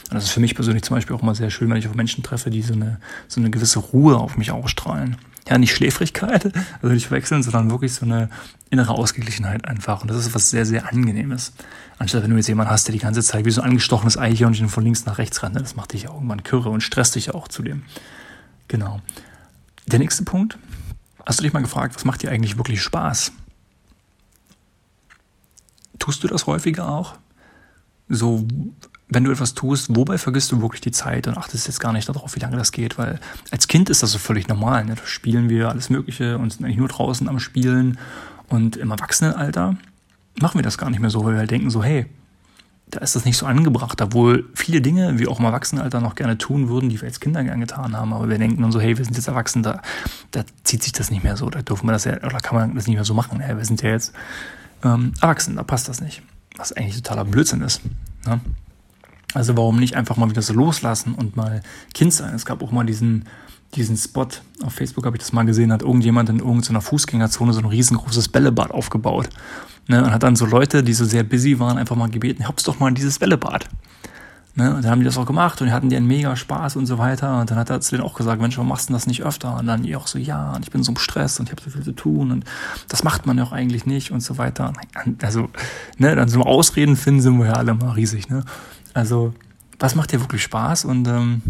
Und 0.08 0.14
das 0.14 0.24
ist 0.24 0.30
für 0.30 0.40
mich 0.40 0.54
persönlich 0.54 0.82
zum 0.82 0.96
Beispiel 0.96 1.14
auch 1.14 1.22
mal 1.22 1.34
sehr 1.34 1.50
schön, 1.50 1.70
wenn 1.70 1.76
ich 1.76 1.86
auf 1.86 1.94
Menschen 1.94 2.24
treffe, 2.24 2.50
die 2.50 2.62
so 2.62 2.74
eine, 2.74 2.98
so 3.28 3.40
eine 3.40 3.50
gewisse 3.50 3.78
Ruhe 3.78 4.16
auf 4.16 4.36
mich 4.36 4.50
ausstrahlen. 4.50 5.16
Ja, 5.48 5.58
nicht 5.58 5.74
Schläfrigkeit, 5.74 6.52
also 6.82 6.94
nicht 6.94 7.10
wechseln, 7.12 7.42
sondern 7.42 7.70
wirklich 7.70 7.94
so 7.94 8.04
eine 8.04 8.28
innere 8.70 8.94
Ausgeglichenheit 8.94 9.64
einfach. 9.66 10.02
Und 10.02 10.10
das 10.10 10.16
ist 10.16 10.34
was 10.34 10.50
sehr, 10.50 10.66
sehr 10.66 10.88
Angenehmes. 10.88 11.52
Anstatt 11.98 12.24
wenn 12.24 12.30
du 12.30 12.36
jetzt 12.36 12.48
jemanden 12.48 12.72
hast, 12.72 12.88
der 12.88 12.94
die 12.94 12.98
ganze 12.98 13.22
Zeit 13.22 13.44
wie 13.44 13.50
so 13.52 13.60
ein 13.60 13.70
angestochenes 13.70 14.18
Eichhörnchen 14.18 14.68
von 14.68 14.82
links 14.82 15.06
nach 15.06 15.18
rechts 15.18 15.42
rennt, 15.42 15.54
das 15.54 15.76
macht 15.76 15.92
dich 15.92 16.02
ja 16.02 16.12
irgendwann 16.12 16.42
kürre 16.42 16.70
und 16.70 16.80
stresst 16.80 17.14
dich 17.14 17.32
auch 17.32 17.46
zudem. 17.46 17.82
Genau. 18.66 19.00
Der 19.86 20.00
nächste 20.00 20.24
Punkt 20.24 20.58
Hast 21.24 21.38
du 21.38 21.42
dich 21.44 21.52
mal 21.52 21.62
gefragt, 21.62 21.94
was 21.94 22.04
macht 22.04 22.22
dir 22.22 22.30
eigentlich 22.30 22.56
wirklich 22.56 22.82
Spaß? 22.82 23.32
Tust 25.98 26.24
du 26.24 26.28
das 26.28 26.46
häufiger 26.46 26.88
auch? 26.88 27.14
So, 28.08 28.46
wenn 29.08 29.24
du 29.24 29.30
etwas 29.30 29.54
tust, 29.54 29.94
wobei 29.94 30.18
vergisst 30.18 30.50
du 30.52 30.60
wirklich 30.60 30.80
die 30.80 30.90
Zeit 30.90 31.26
und 31.26 31.36
achtest 31.36 31.66
jetzt 31.66 31.80
gar 31.80 31.92
nicht 31.92 32.08
darauf, 32.08 32.34
wie 32.34 32.40
lange 32.40 32.56
das 32.56 32.72
geht? 32.72 32.98
Weil 32.98 33.20
als 33.50 33.68
Kind 33.68 33.90
ist 33.90 34.02
das 34.02 34.12
so 34.12 34.18
völlig 34.18 34.48
normal. 34.48 34.84
Ne? 34.84 34.96
Da 34.96 35.06
spielen 35.06 35.48
wir 35.48 35.68
alles 35.68 35.90
Mögliche 35.90 36.38
und 36.38 36.52
sind 36.52 36.64
eigentlich 36.64 36.78
nur 36.78 36.88
draußen 36.88 37.28
am 37.28 37.38
Spielen. 37.38 37.98
Und 38.48 38.76
im 38.76 38.90
Erwachsenenalter 38.90 39.76
machen 40.40 40.58
wir 40.58 40.62
das 40.62 40.78
gar 40.78 40.90
nicht 40.90 41.00
mehr 41.00 41.10
so, 41.10 41.24
weil 41.24 41.32
wir 41.32 41.38
halt 41.40 41.50
denken 41.50 41.70
so, 41.70 41.82
hey, 41.82 42.06
da 42.92 43.00
ist 43.00 43.16
das 43.16 43.24
nicht 43.24 43.38
so 43.38 43.46
angebracht, 43.46 44.02
obwohl 44.02 44.50
viele 44.54 44.82
Dinge 44.82 45.18
wir 45.18 45.30
auch 45.30 45.38
im 45.38 45.46
Erwachsenenalter 45.46 46.00
noch 46.00 46.14
gerne 46.14 46.36
tun 46.36 46.68
würden, 46.68 46.90
die 46.90 47.00
wir 47.00 47.08
als 47.08 47.20
Kinder 47.20 47.42
gern 47.42 47.58
getan 47.58 47.96
haben. 47.96 48.12
Aber 48.12 48.28
wir 48.28 48.36
denken 48.36 48.60
dann 48.60 48.70
so, 48.70 48.80
hey, 48.80 48.98
wir 48.98 49.04
sind 49.04 49.16
jetzt 49.16 49.28
erwachsen, 49.28 49.62
da, 49.62 49.80
da 50.30 50.44
zieht 50.62 50.82
sich 50.82 50.92
das 50.92 51.10
nicht 51.10 51.24
mehr 51.24 51.38
so, 51.38 51.48
da 51.48 51.62
dürfen 51.62 51.86
wir 51.86 51.92
das 51.92 52.04
ja, 52.04 52.18
oder 52.18 52.38
kann 52.40 52.54
man 52.54 52.74
das 52.74 52.86
nicht 52.86 52.96
mehr 52.96 53.04
so 53.06 53.14
machen. 53.14 53.40
Hey, 53.40 53.56
wir 53.56 53.64
sind 53.64 53.80
ja 53.80 53.88
jetzt 53.88 54.12
ähm, 54.84 55.14
erwachsen, 55.22 55.56
da 55.56 55.62
passt 55.62 55.88
das 55.88 56.02
nicht. 56.02 56.22
Was 56.56 56.74
eigentlich 56.74 56.96
totaler 56.96 57.24
Blödsinn 57.24 57.62
ist. 57.62 57.80
Ne? 58.26 58.40
Also 59.32 59.56
warum 59.56 59.80
nicht 59.80 59.96
einfach 59.96 60.18
mal 60.18 60.28
wieder 60.28 60.42
so 60.42 60.52
loslassen 60.52 61.14
und 61.14 61.34
mal 61.34 61.62
Kind 61.94 62.12
sein? 62.12 62.34
Es 62.34 62.44
gab 62.44 62.62
auch 62.62 62.72
mal 62.72 62.84
diesen, 62.84 63.24
diesen 63.74 63.96
Spot, 63.96 64.28
auf 64.62 64.74
Facebook 64.74 65.06
habe 65.06 65.16
ich 65.16 65.22
das 65.22 65.32
mal 65.32 65.44
gesehen, 65.44 65.72
hat 65.72 65.80
irgendjemand 65.80 66.28
in 66.28 66.40
irgendeiner 66.40 66.82
Fußgängerzone 66.82 67.54
so 67.54 67.60
ein 67.60 67.64
riesengroßes 67.64 68.28
Bällebad 68.28 68.70
aufgebaut. 68.70 69.30
Ne, 69.88 70.04
und 70.04 70.12
hat 70.12 70.22
dann 70.22 70.36
so 70.36 70.46
Leute, 70.46 70.82
die 70.82 70.92
so 70.92 71.04
sehr 71.04 71.24
busy 71.24 71.58
waren, 71.58 71.76
einfach 71.76 71.96
mal 71.96 72.08
gebeten, 72.08 72.46
hab's 72.46 72.62
doch 72.62 72.78
mal 72.78 72.88
in 72.88 72.94
dieses 72.94 73.18
Bällebad. 73.18 73.68
Ne, 74.54 74.74
und 74.74 74.84
dann 74.84 74.90
haben 74.90 74.98
die 75.00 75.06
das 75.06 75.16
auch 75.16 75.24
gemacht 75.24 75.60
und 75.60 75.68
die 75.68 75.72
hatten 75.72 75.88
die 75.88 75.96
einen 75.96 76.06
mega 76.06 76.36
Spaß 76.36 76.76
und 76.76 76.84
so 76.84 76.98
weiter. 76.98 77.40
Und 77.40 77.50
dann 77.50 77.58
hat 77.58 77.70
er 77.70 77.80
zu 77.80 77.96
denen 77.96 78.06
auch 78.06 78.14
gesagt, 78.14 78.40
Mensch, 78.40 78.56
warum 78.58 78.68
machst 78.68 78.90
du 78.90 78.92
das 78.92 79.06
nicht 79.06 79.22
öfter? 79.22 79.56
Und 79.58 79.66
dann 79.66 79.82
die 79.82 79.96
auch 79.96 80.06
so, 80.06 80.18
ja, 80.18 80.52
und 80.52 80.62
ich 80.62 80.70
bin 80.70 80.82
so 80.82 80.92
im 80.92 80.98
Stress 80.98 81.40
und 81.40 81.46
ich 81.46 81.52
habe 81.52 81.62
so 81.62 81.70
viel 81.70 81.82
zu 81.82 81.92
tun 81.92 82.30
und 82.30 82.44
das 82.88 83.02
macht 83.02 83.24
man 83.24 83.38
ja 83.38 83.44
auch 83.44 83.52
eigentlich 83.52 83.86
nicht 83.86 84.10
und 84.10 84.20
so 84.20 84.36
weiter. 84.36 84.74
Also, 85.22 85.48
ne, 85.96 86.14
dann 86.14 86.28
so 86.28 86.42
Ausreden 86.42 86.96
finden 86.96 87.22
sind 87.22 87.38
wir 87.38 87.46
ja 87.46 87.52
alle 87.54 87.74
mal 87.74 87.92
riesig, 87.92 88.28
ne? 88.28 88.44
Also, 88.94 89.32
was 89.78 89.94
macht 89.94 90.12
dir 90.12 90.20
wirklich 90.20 90.42
Spaß? 90.42 90.84
Und 90.84 91.08
ähm, 91.08 91.42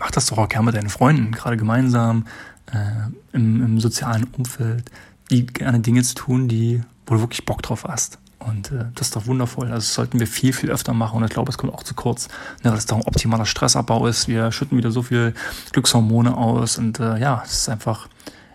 mach 0.00 0.10
das 0.10 0.26
doch 0.26 0.38
auch 0.38 0.48
gerne 0.48 0.66
mit 0.66 0.74
deinen 0.74 0.90
Freunden, 0.90 1.30
gerade 1.30 1.56
gemeinsam, 1.56 2.26
äh, 2.72 3.36
im, 3.36 3.64
im 3.64 3.80
sozialen 3.80 4.24
Umfeld, 4.36 4.90
die 5.30 5.46
gerne 5.46 5.78
Dinge 5.78 6.02
zu 6.02 6.14
tun, 6.16 6.48
die 6.48 6.82
wo 7.06 7.14
du 7.14 7.20
wirklich 7.20 7.44
Bock 7.44 7.62
drauf 7.62 7.84
hast. 7.84 8.18
Und 8.38 8.72
äh, 8.72 8.86
das 8.94 9.08
ist 9.08 9.16
doch 9.16 9.26
wundervoll. 9.26 9.66
Also 9.66 9.76
das 9.76 9.94
sollten 9.94 10.20
wir 10.20 10.26
viel, 10.26 10.52
viel 10.52 10.70
öfter 10.70 10.92
machen. 10.92 11.18
Und 11.18 11.24
ich 11.24 11.30
glaube, 11.30 11.50
es 11.50 11.58
kommt 11.58 11.72
auch 11.72 11.82
zu 11.82 11.94
kurz, 11.94 12.28
ne, 12.62 12.70
weil 12.70 12.78
es 12.78 12.86
doch 12.86 12.96
ein 12.96 13.06
optimaler 13.06 13.46
Stressabbau 13.46 14.06
ist. 14.06 14.28
Wir 14.28 14.52
schütten 14.52 14.76
wieder 14.76 14.90
so 14.90 15.02
viel 15.02 15.34
Glückshormone 15.72 16.36
aus. 16.36 16.78
Und 16.78 17.00
äh, 17.00 17.18
ja, 17.18 17.42
es 17.44 17.52
ist 17.52 17.68
einfach 17.68 18.08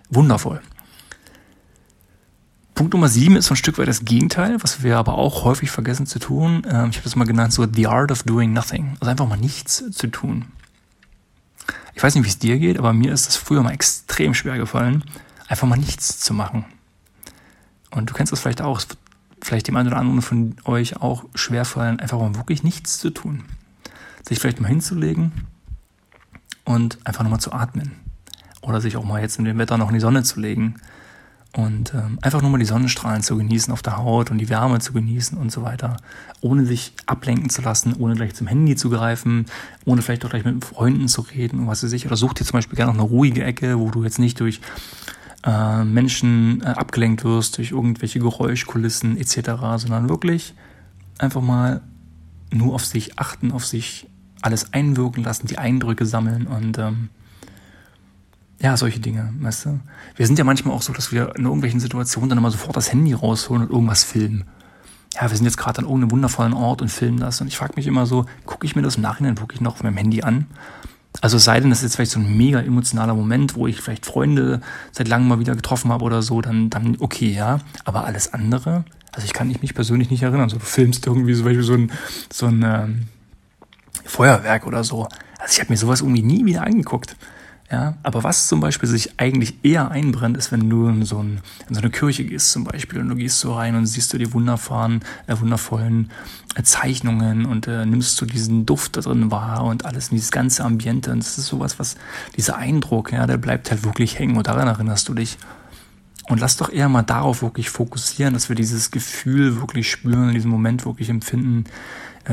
wundervoll. 0.09 0.61
Punkt 2.75 2.93
Nummer 2.93 3.09
sieben 3.09 3.35
ist 3.35 3.47
so 3.47 3.55
ein 3.55 3.57
Stück 3.57 3.79
weit 3.79 3.87
das 3.87 4.05
Gegenteil, 4.05 4.57
was 4.61 4.83
wir 4.83 4.97
aber 4.97 5.17
auch 5.17 5.43
häufig 5.45 5.71
vergessen 5.71 6.05
zu 6.05 6.19
tun. 6.19 6.61
Ähm, 6.69 6.89
ich 6.91 6.97
habe 6.97 7.05
das 7.05 7.15
mal 7.15 7.25
genannt, 7.25 7.53
so 7.53 7.65
the 7.65 7.87
art 7.87 8.11
of 8.11 8.23
doing 8.23 8.53
nothing. 8.53 8.97
Also 8.99 9.09
einfach 9.09 9.27
mal 9.27 9.37
nichts 9.37 9.83
zu 9.91 10.07
tun. 10.07 10.45
Ich 11.95 12.03
weiß 12.03 12.13
nicht, 12.13 12.25
wie 12.25 12.29
es 12.29 12.37
dir 12.37 12.59
geht, 12.59 12.77
aber 12.77 12.93
mir 12.93 13.11
ist 13.11 13.27
es 13.27 13.35
früher 13.35 13.63
mal 13.63 13.73
extrem 13.73 14.35
schwer 14.35 14.57
gefallen, 14.57 15.03
einfach 15.47 15.67
mal 15.67 15.77
nichts 15.77 16.19
zu 16.19 16.35
machen. 16.35 16.65
Und 17.91 18.09
du 18.09 18.13
kennst 18.13 18.31
das 18.31 18.39
vielleicht 18.39 18.61
auch. 18.61 18.79
Es 18.79 18.89
wird 18.89 18.99
vielleicht 19.41 19.67
dem 19.67 19.75
einen 19.75 19.87
oder 19.87 19.97
anderen 19.97 20.21
von 20.21 20.55
euch 20.65 21.01
auch 21.01 21.25
schwerfallen, 21.35 21.99
einfach 21.99 22.19
mal 22.19 22.35
wirklich 22.35 22.63
nichts 22.63 22.97
zu 22.97 23.09
tun. 23.09 23.45
Sich 24.27 24.39
vielleicht 24.39 24.59
mal 24.59 24.67
hinzulegen 24.67 25.31
und 26.65 26.97
einfach 27.05 27.23
nochmal 27.23 27.39
zu 27.39 27.53
atmen. 27.53 27.91
Oder 28.61 28.81
sich 28.81 28.97
auch 28.97 29.05
mal 29.05 29.21
jetzt 29.21 29.39
in 29.39 29.45
dem 29.45 29.57
Wetter 29.57 29.77
noch 29.77 29.87
in 29.89 29.93
die 29.93 29.99
Sonne 30.01 30.23
zu 30.23 30.39
legen 30.39 30.75
und 31.57 31.93
ähm, 31.95 32.19
einfach 32.21 32.41
nur 32.41 32.51
mal 32.51 32.59
die 32.59 32.65
Sonnenstrahlen 32.65 33.23
zu 33.23 33.35
genießen 33.35 33.73
auf 33.73 33.81
der 33.81 33.97
Haut 33.97 34.29
und 34.29 34.37
die 34.37 34.49
Wärme 34.49 34.79
zu 34.79 34.93
genießen 34.93 35.37
und 35.37 35.51
so 35.51 35.63
weiter, 35.63 35.97
ohne 36.39 36.65
sich 36.65 36.93
ablenken 37.07 37.49
zu 37.49 37.63
lassen, 37.63 37.95
ohne 37.97 38.13
gleich 38.13 38.35
zum 38.35 38.45
Handy 38.45 38.75
zu 38.75 38.89
greifen, 38.91 39.47
ohne 39.83 40.03
vielleicht 40.03 40.23
auch 40.23 40.29
gleich 40.29 40.45
mit 40.45 40.63
Freunden 40.63 41.07
zu 41.07 41.21
reden 41.21 41.61
und 41.61 41.67
was 41.67 41.83
weiß 41.83 41.93
ich. 41.93 42.05
Oder 42.05 42.15
such 42.15 42.33
dir 42.33 42.45
zum 42.45 42.53
Beispiel 42.53 42.75
gerne 42.75 42.91
noch 42.93 42.99
eine 42.99 43.09
ruhige 43.09 43.43
Ecke, 43.43 43.79
wo 43.79 43.89
du 43.89 44.03
jetzt 44.03 44.19
nicht 44.19 44.39
durch 44.39 44.61
äh, 45.47 45.85
Menschen 45.85 46.61
äh, 46.61 46.65
abgelenkt 46.65 47.23
wirst, 47.23 47.57
durch 47.57 47.71
irgendwelche 47.71 48.19
Geräuschkulissen 48.19 49.17
etc., 49.17 49.51
sondern 49.77 50.09
wirklich 50.09 50.53
einfach 51.19 51.41
mal 51.41 51.81
nur 52.51 52.75
auf 52.75 52.85
sich 52.85 53.17
achten, 53.17 53.53
auf 53.53 53.65
sich 53.65 54.07
alles 54.41 54.73
einwirken 54.73 55.23
lassen, 55.23 55.47
die 55.47 55.57
Eindrücke 55.57 56.05
sammeln 56.05 56.47
und 56.47 56.77
ähm, 56.77 57.09
ja, 58.59 58.75
solche 58.75 58.99
Dinge, 58.99 59.33
weißt 59.39 59.65
du? 59.65 59.79
Wir 60.15 60.27
sind 60.27 60.37
ja 60.37 60.43
manchmal 60.43 60.75
auch 60.75 60.81
so, 60.81 60.91
dass 60.91 61.11
wir 61.11 61.35
in 61.35 61.45
irgendwelchen 61.45 61.79
Situationen 61.79 62.29
dann 62.29 62.39
immer 62.39 62.51
sofort 62.51 62.75
das 62.75 62.91
Handy 62.91 63.13
rausholen 63.13 63.63
und 63.63 63.71
irgendwas 63.71 64.03
filmen. 64.03 64.45
Ja, 65.13 65.29
wir 65.29 65.37
sind 65.37 65.45
jetzt 65.45 65.57
gerade 65.57 65.79
an 65.79 65.85
irgendeinem 65.85 66.11
wundervollen 66.11 66.53
Ort 66.53 66.81
und 66.81 66.89
filmen 66.89 67.19
das. 67.19 67.39
Und 67.39 67.47
ich 67.47 67.57
frage 67.57 67.73
mich 67.75 67.87
immer 67.87 68.05
so, 68.05 68.25
gucke 68.45 68.65
ich 68.65 68.75
mir 68.75 68.81
das 68.81 68.95
im 68.97 69.03
Nachhinein 69.03 69.39
wirklich 69.39 69.61
noch 69.61 69.73
auf 69.73 69.83
meinem 69.83 69.97
Handy 69.97 70.23
an? 70.23 70.47
Also 71.21 71.37
sei 71.37 71.59
denn, 71.59 71.69
das 71.69 71.79
ist 71.79 71.83
jetzt 71.83 71.95
vielleicht 71.95 72.11
so 72.11 72.19
ein 72.19 72.37
mega 72.37 72.59
emotionaler 72.59 73.15
Moment, 73.15 73.55
wo 73.55 73.67
ich 73.67 73.81
vielleicht 73.81 74.05
Freunde 74.05 74.61
seit 74.91 75.07
langem 75.07 75.27
mal 75.27 75.39
wieder 75.39 75.55
getroffen 75.55 75.91
habe 75.91 76.03
oder 76.03 76.21
so, 76.21 76.41
dann, 76.41 76.69
dann 76.69 76.97
okay, 76.99 77.31
ja. 77.31 77.59
Aber 77.85 78.05
alles 78.05 78.33
andere, 78.33 78.85
also 79.13 79.25
ich 79.25 79.33
kann 79.33 79.47
mich 79.47 79.73
persönlich 79.73 80.11
nicht 80.11 80.23
erinnern. 80.23 80.49
So, 80.49 80.57
du 80.57 80.65
filmst 80.65 81.07
irgendwie 81.07 81.33
so, 81.33 81.61
so 81.61 81.73
ein, 81.73 81.91
so 82.31 82.45
ein 82.45 82.63
ähm, 82.63 83.07
Feuerwerk 84.05 84.67
oder 84.67 84.83
so. 84.83 85.07
Also 85.39 85.53
ich 85.53 85.59
habe 85.59 85.71
mir 85.71 85.77
sowas 85.77 86.01
irgendwie 86.01 86.21
nie 86.21 86.45
wieder 86.45 86.63
angeguckt. 86.63 87.15
Ja, 87.69 87.97
aber 88.01 88.23
was 88.23 88.47
zum 88.47 88.61
Beispiel 88.61 88.87
sich 88.87 89.19
eigentlich 89.19 89.55
eher 89.61 89.91
einbrennt, 89.91 90.37
ist, 90.37 90.53
wenn 90.53 90.69
du 90.69 90.87
in 90.87 91.03
so, 91.03 91.19
ein, 91.19 91.41
in 91.67 91.75
so 91.75 91.81
eine 91.81 91.89
Kirche 91.89 92.23
gehst 92.23 92.51
zum 92.51 92.63
Beispiel 92.63 93.01
und 93.01 93.09
du 93.09 93.15
gehst 93.15 93.41
so 93.41 93.53
rein 93.55 93.75
und 93.75 93.85
siehst 93.87 94.13
du 94.13 94.17
die 94.17 94.31
wundervollen, 94.31 95.01
äh, 95.27 95.37
wundervollen 95.37 96.09
äh, 96.55 96.63
Zeichnungen 96.63 97.45
und 97.45 97.67
äh, 97.67 97.85
nimmst 97.85 98.21
du 98.21 98.25
diesen 98.25 98.65
Duft 98.65 98.95
da 98.95 99.01
drin 99.01 99.31
wahr 99.31 99.65
und 99.65 99.83
alles, 99.83 100.09
und 100.09 100.15
dieses 100.15 100.31
ganze 100.31 100.63
Ambiente 100.63 101.11
und 101.11 101.19
das 101.19 101.37
ist 101.37 101.47
sowas, 101.47 101.77
was, 101.77 101.97
dieser 102.37 102.55
Eindruck, 102.55 103.11
ja, 103.11 103.27
der 103.27 103.37
bleibt 103.37 103.69
halt 103.69 103.83
wirklich 103.83 104.17
hängen 104.17 104.37
und 104.37 104.47
daran 104.47 104.69
erinnerst 104.69 105.09
du 105.09 105.13
dich. 105.13 105.37
Und 106.29 106.39
lass 106.39 106.57
doch 106.57 106.69
eher 106.69 106.89
mal 106.89 107.03
darauf 107.03 107.41
wirklich 107.41 107.69
fokussieren, 107.69 108.33
dass 108.33 108.49
wir 108.49 108.55
dieses 108.55 108.91
Gefühl 108.91 109.59
wirklich 109.61 109.89
spüren, 109.89 110.33
diesen 110.33 110.51
Moment 110.51 110.85
wirklich 110.85 111.09
empfinden, 111.09 111.65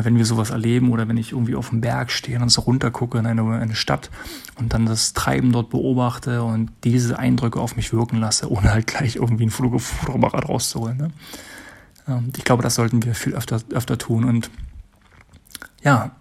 wenn 0.02 0.16
wir 0.16 0.24
sowas 0.24 0.50
erleben 0.50 0.90
oder 0.90 1.08
wenn 1.08 1.16
ich 1.16 1.32
irgendwie 1.32 1.54
auf 1.54 1.70
dem 1.70 1.80
Berg 1.80 2.10
stehe 2.10 2.40
und 2.40 2.48
so 2.48 2.62
runtergucke 2.62 3.18
in 3.18 3.26
eine, 3.26 3.42
eine 3.42 3.74
Stadt 3.74 4.10
und 4.56 4.72
dann 4.72 4.86
das 4.86 5.12
Treiben 5.12 5.52
dort 5.52 5.70
beobachte 5.70 6.42
und 6.42 6.70
diese 6.82 7.18
Eindrücke 7.18 7.60
auf 7.60 7.76
mich 7.76 7.92
wirken 7.92 8.18
lasse, 8.18 8.50
ohne 8.50 8.72
halt 8.72 8.86
gleich 8.86 9.16
irgendwie 9.16 9.46
ein 9.46 9.50
Fotoapparat 9.50 10.48
rauszuholen. 10.48 10.96
Ne? 10.96 11.10
Ähm, 12.08 12.32
ich 12.36 12.44
glaube, 12.44 12.62
das 12.62 12.74
sollten 12.74 13.04
wir 13.04 13.14
viel 13.14 13.34
öfter, 13.34 13.60
öfter 13.72 13.98
tun 13.98 14.24
und 14.24 14.50
ja, 15.82 16.12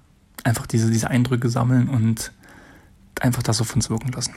einfach 0.43 0.67
diese, 0.67 0.91
diese 0.91 1.09
Eindrücke 1.09 1.49
sammeln 1.49 1.87
und 1.87 2.31
einfach 3.21 3.43
das 3.43 3.61
auf 3.61 3.73
uns 3.75 3.89
wirken 3.89 4.11
lassen. 4.11 4.35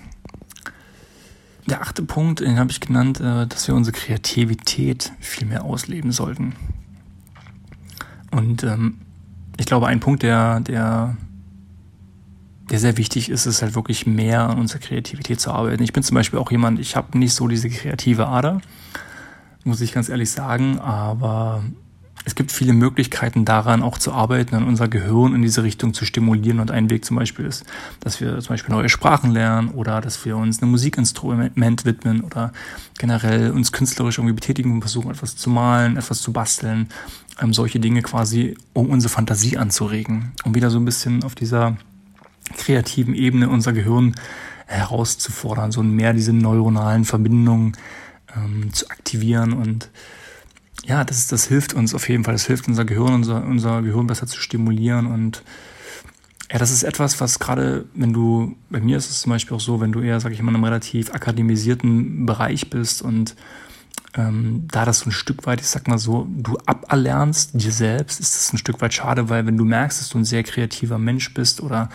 Der 1.69 1.83
achte 1.83 2.05
Punkt, 2.05 2.41
den 2.41 2.61
habe 2.61 2.71
ich 2.71 2.81
genannt, 2.81 3.21
äh, 3.21 3.47
dass 3.47 3.67
wir 3.67 3.75
unsere 3.75 3.97
Kreativität 3.97 5.13
viel 5.19 5.49
mehr 5.49 5.65
ausleben 5.65 6.13
sollten. 6.13 6.55
Und 8.31 8.63
ähm, 8.63 9.01
ich 9.59 9.67
glaube, 9.67 9.87
ein 9.87 10.01
Punkt, 10.01 10.23
der, 10.23 10.61
der, 10.61 11.17
der 12.71 12.79
sehr 12.79 12.97
wichtig 12.97 13.29
ist, 13.29 13.47
ist 13.47 13.63
halt 13.63 13.75
wirklich 13.75 14.07
mehr 14.07 14.49
an 14.49 14.59
unserer 14.59 14.81
Kreativität 14.81 15.41
zu 15.41 15.51
arbeiten. 15.51 15.83
Ich 15.83 15.93
bin 15.93 16.03
zum 16.03 16.15
Beispiel 16.15 16.39
auch 16.39 16.51
jemand, 16.51 16.79
ich 16.79 16.97
habe 16.97 17.19
nicht 17.19 17.35
so 17.35 17.49
diese 17.49 17.69
kreative 17.69 18.27
Ader, 18.27 18.61
muss 19.65 19.81
ich 19.81 19.93
ganz 19.93 20.09
ehrlich 20.09 20.31
sagen, 20.31 20.79
aber 20.79 21.65
es 22.27 22.35
gibt 22.35 22.51
viele 22.51 22.73
Möglichkeiten 22.73 23.45
daran 23.45 23.85
auch 23.85 23.99
zu 23.99 24.13
arbeiten, 24.13 24.57
an 24.57 24.65
unser 24.65 24.89
Gehirn 24.89 25.33
in 25.33 25.43
diese 25.43 25.63
Richtung 25.63 25.95
zu 25.95 26.05
stimulieren. 26.05 26.59
Und 26.59 26.73
ein 26.73 26.91
Weg 26.91 27.05
zum 27.05 27.17
Beispiel 27.17 27.47
ist, 27.47 27.65
dass 28.01 28.21
wir 28.21 28.41
zum 28.41 28.49
Beispiel 28.49 28.75
neue 28.75 28.89
Sprachen 28.89 29.31
lernen 29.31 29.69
oder 29.69 30.01
dass 30.01 30.25
wir 30.25 30.37
uns 30.37 30.61
einem 30.61 30.73
Musikinstrument 30.73 31.85
widmen 31.85 32.23
oder 32.23 32.53
generell 32.99 33.53
uns 33.53 33.71
künstlerisch 33.71 34.19
irgendwie 34.19 34.35
betätigen 34.35 34.73
und 34.73 34.81
versuchen, 34.81 35.09
etwas 35.09 35.37
zu 35.37 35.51
malen, 35.51 35.97
etwas 35.97 36.21
zu 36.21 36.33
basteln. 36.33 36.89
Ähm, 37.41 37.55
solche 37.55 37.79
Dinge 37.79 38.03
quasi, 38.03 38.57
um 38.73 38.91
unsere 38.91 39.13
Fantasie 39.13 39.57
anzuregen, 39.57 40.33
um 40.43 40.57
wieder 40.57 40.71
so 40.71 40.81
ein 40.81 40.85
bisschen 40.85 41.23
auf 41.23 41.37
dieser 41.37 41.77
kreativen 42.57 43.15
Ebene 43.15 43.49
unser 43.49 43.73
Gehirn 43.73 44.17
herauszufordern, 44.67 45.71
so 45.71 45.85
mehr 45.85 46.13
diese 46.13 46.33
neuronalen 46.33 47.05
Verbindungen 47.05 47.77
ähm, 48.35 48.73
zu 48.73 48.91
aktivieren 48.91 49.53
und 49.53 49.91
ja, 50.85 51.05
das, 51.05 51.27
das 51.27 51.47
hilft 51.47 51.75
uns 51.75 51.95
auf 51.95 52.09
jeden 52.09 52.25
Fall. 52.25 52.35
Das 52.35 52.47
hilft 52.47 52.69
unser 52.69 52.85
Gehirn, 52.85 53.15
unser, 53.15 53.45
unser 53.45 53.83
Gehirn 53.83 54.07
besser 54.07 54.27
zu 54.27 54.41
stimulieren. 54.41 55.07
Und 55.07 55.43
ja, 56.51 56.59
das 56.59 56.71
ist 56.71 56.83
etwas, 56.83 57.21
was 57.21 57.39
gerade, 57.39 57.87
wenn 57.95 58.13
du, 58.13 58.57
bei 58.71 58.81
mir 58.81 58.97
ist 58.97 59.11
es 59.11 59.21
zum 59.23 59.31
Beispiel 59.31 59.57
auch 59.57 59.61
so, 59.61 59.81
wenn 59.81 59.93
du 59.93 60.01
eher, 60.01 60.21
sag 60.21 60.33
ich 60.33 60.43
mal, 60.43 60.51
in 60.51 60.57
einem 60.57 60.65
relativ 60.65 61.13
akademisierten 61.13 62.27
Bereich 62.27 62.71
bist 62.71 63.03
und 63.03 63.35
ähm, 64.15 64.67
da 64.71 64.85
das 64.85 65.01
so 65.01 65.07
ein 65.07 65.13
Stück 65.13 65.47
weit, 65.47 65.61
ich 65.61 65.67
sag 65.67 65.89
mal 65.89 65.99
so, 65.99 66.27
du 66.31 66.57
aberlernst 66.67 67.51
dir 67.55 67.73
selbst, 67.73 68.21
ist 68.21 68.35
das 68.35 68.53
ein 68.53 68.59
Stück 68.59 68.81
weit 68.81 68.95
schade, 68.95 69.29
weil 69.29 69.47
wenn 69.47 69.59
du 69.59 69.65
merkst, 69.65 70.01
dass 70.01 70.09
du 70.09 70.19
ein 70.19 70.25
sehr 70.25 70.43
kreativer 70.43 70.99
Mensch 70.99 71.35
bist 71.35 71.61
oder 71.61 71.91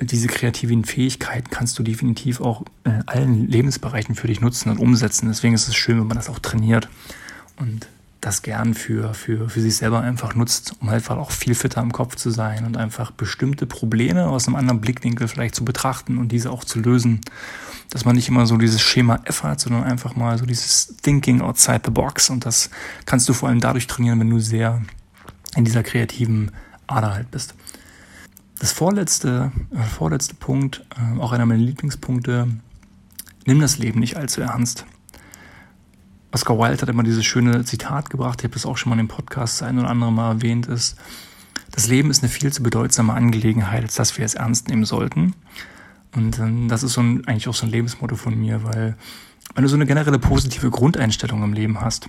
diese 0.00 0.28
kreativen 0.28 0.84
Fähigkeiten 0.84 1.50
kannst 1.50 1.78
du 1.78 1.82
definitiv 1.82 2.40
auch 2.40 2.62
in 2.84 3.02
allen 3.06 3.48
Lebensbereichen 3.48 4.14
für 4.14 4.28
dich 4.28 4.40
nutzen 4.40 4.70
und 4.70 4.78
umsetzen. 4.78 5.28
Deswegen 5.28 5.54
ist 5.54 5.66
es 5.66 5.76
schön, 5.76 5.98
wenn 5.98 6.06
man 6.06 6.16
das 6.16 6.28
auch 6.28 6.38
trainiert 6.38 6.88
und 7.58 7.88
das 8.20 8.42
gern 8.42 8.74
für, 8.74 9.14
für, 9.14 9.48
für 9.48 9.60
sich 9.60 9.76
selber 9.76 10.00
einfach 10.00 10.34
nutzt, 10.34 10.74
um 10.80 10.88
einfach 10.88 11.16
auch 11.16 11.30
viel 11.30 11.54
fitter 11.54 11.80
im 11.80 11.92
Kopf 11.92 12.16
zu 12.16 12.30
sein 12.30 12.64
und 12.64 12.76
einfach 12.76 13.12
bestimmte 13.12 13.66
Probleme 13.66 14.26
aus 14.26 14.48
einem 14.48 14.56
anderen 14.56 14.80
Blickwinkel 14.80 15.28
vielleicht 15.28 15.54
zu 15.54 15.64
betrachten 15.64 16.18
und 16.18 16.32
diese 16.32 16.50
auch 16.50 16.64
zu 16.64 16.80
lösen. 16.80 17.20
Dass 17.90 18.04
man 18.04 18.16
nicht 18.16 18.28
immer 18.28 18.44
so 18.44 18.56
dieses 18.56 18.82
Schema 18.82 19.20
F 19.24 19.44
hat, 19.44 19.60
sondern 19.60 19.84
einfach 19.84 20.14
mal 20.16 20.36
so 20.36 20.44
dieses 20.44 20.96
Thinking 21.00 21.40
outside 21.40 21.82
the 21.84 21.90
box. 21.90 22.28
Und 22.28 22.44
das 22.44 22.70
kannst 23.06 23.28
du 23.28 23.32
vor 23.32 23.48
allem 23.48 23.60
dadurch 23.60 23.86
trainieren, 23.86 24.20
wenn 24.20 24.30
du 24.30 24.40
sehr 24.40 24.82
in 25.56 25.64
dieser 25.64 25.82
kreativen 25.82 26.50
Ader 26.86 27.14
halt 27.14 27.30
bist. 27.30 27.54
Das 28.58 28.72
vorletzte, 28.72 29.52
äh, 29.74 29.82
vorletzte 29.84 30.34
Punkt, 30.34 30.84
äh, 30.96 31.20
auch 31.20 31.32
einer 31.32 31.46
meiner 31.46 31.62
Lieblingspunkte, 31.62 32.48
nimm 33.46 33.60
das 33.60 33.78
Leben 33.78 34.00
nicht 34.00 34.16
allzu 34.16 34.40
ernst. 34.40 34.84
Oscar 36.30 36.58
Wilde 36.58 36.82
hat 36.82 36.88
immer 36.88 37.02
dieses 37.02 37.24
schöne 37.24 37.64
Zitat 37.64 38.10
gebracht, 38.10 38.40
ich 38.40 38.44
habe 38.44 38.54
das 38.54 38.66
auch 38.66 38.76
schon 38.76 38.90
mal 38.90 38.98
im 38.98 39.08
Podcast 39.08 39.62
ein 39.62 39.78
oder 39.78 39.88
andere 39.88 40.12
Mal 40.12 40.32
erwähnt, 40.32 40.66
ist, 40.66 40.96
das 41.70 41.86
Leben 41.86 42.10
ist 42.10 42.22
eine 42.22 42.30
viel 42.30 42.52
zu 42.52 42.62
bedeutsame 42.62 43.14
Angelegenheit, 43.14 43.82
als 43.82 43.94
dass 43.94 44.18
wir 44.18 44.24
es 44.24 44.34
ernst 44.34 44.68
nehmen 44.68 44.84
sollten. 44.84 45.34
Und 46.14 46.38
ähm, 46.38 46.68
das 46.68 46.82
ist 46.82 46.94
so 46.94 47.02
ein, 47.02 47.26
eigentlich 47.26 47.48
auch 47.48 47.54
so 47.54 47.66
ein 47.66 47.72
Lebensmotto 47.72 48.16
von 48.16 48.38
mir, 48.38 48.64
weil 48.64 48.96
wenn 49.54 49.62
du 49.62 49.68
so 49.68 49.76
eine 49.76 49.86
generelle 49.86 50.18
positive 50.18 50.70
Grundeinstellung 50.70 51.42
im 51.42 51.52
Leben 51.52 51.80
hast, 51.80 52.08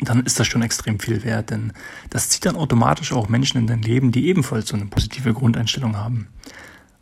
dann 0.00 0.24
ist 0.24 0.40
das 0.40 0.46
schon 0.46 0.62
extrem 0.62 0.98
viel 0.98 1.22
wert, 1.24 1.50
denn 1.50 1.72
das 2.10 2.28
zieht 2.28 2.46
dann 2.46 2.56
automatisch 2.56 3.12
auch 3.12 3.28
Menschen 3.28 3.58
in 3.58 3.66
dein 3.66 3.82
Leben, 3.82 4.10
die 4.12 4.26
ebenfalls 4.26 4.68
so 4.68 4.76
eine 4.76 4.86
positive 4.86 5.32
Grundeinstellung 5.32 5.96
haben. 5.96 6.28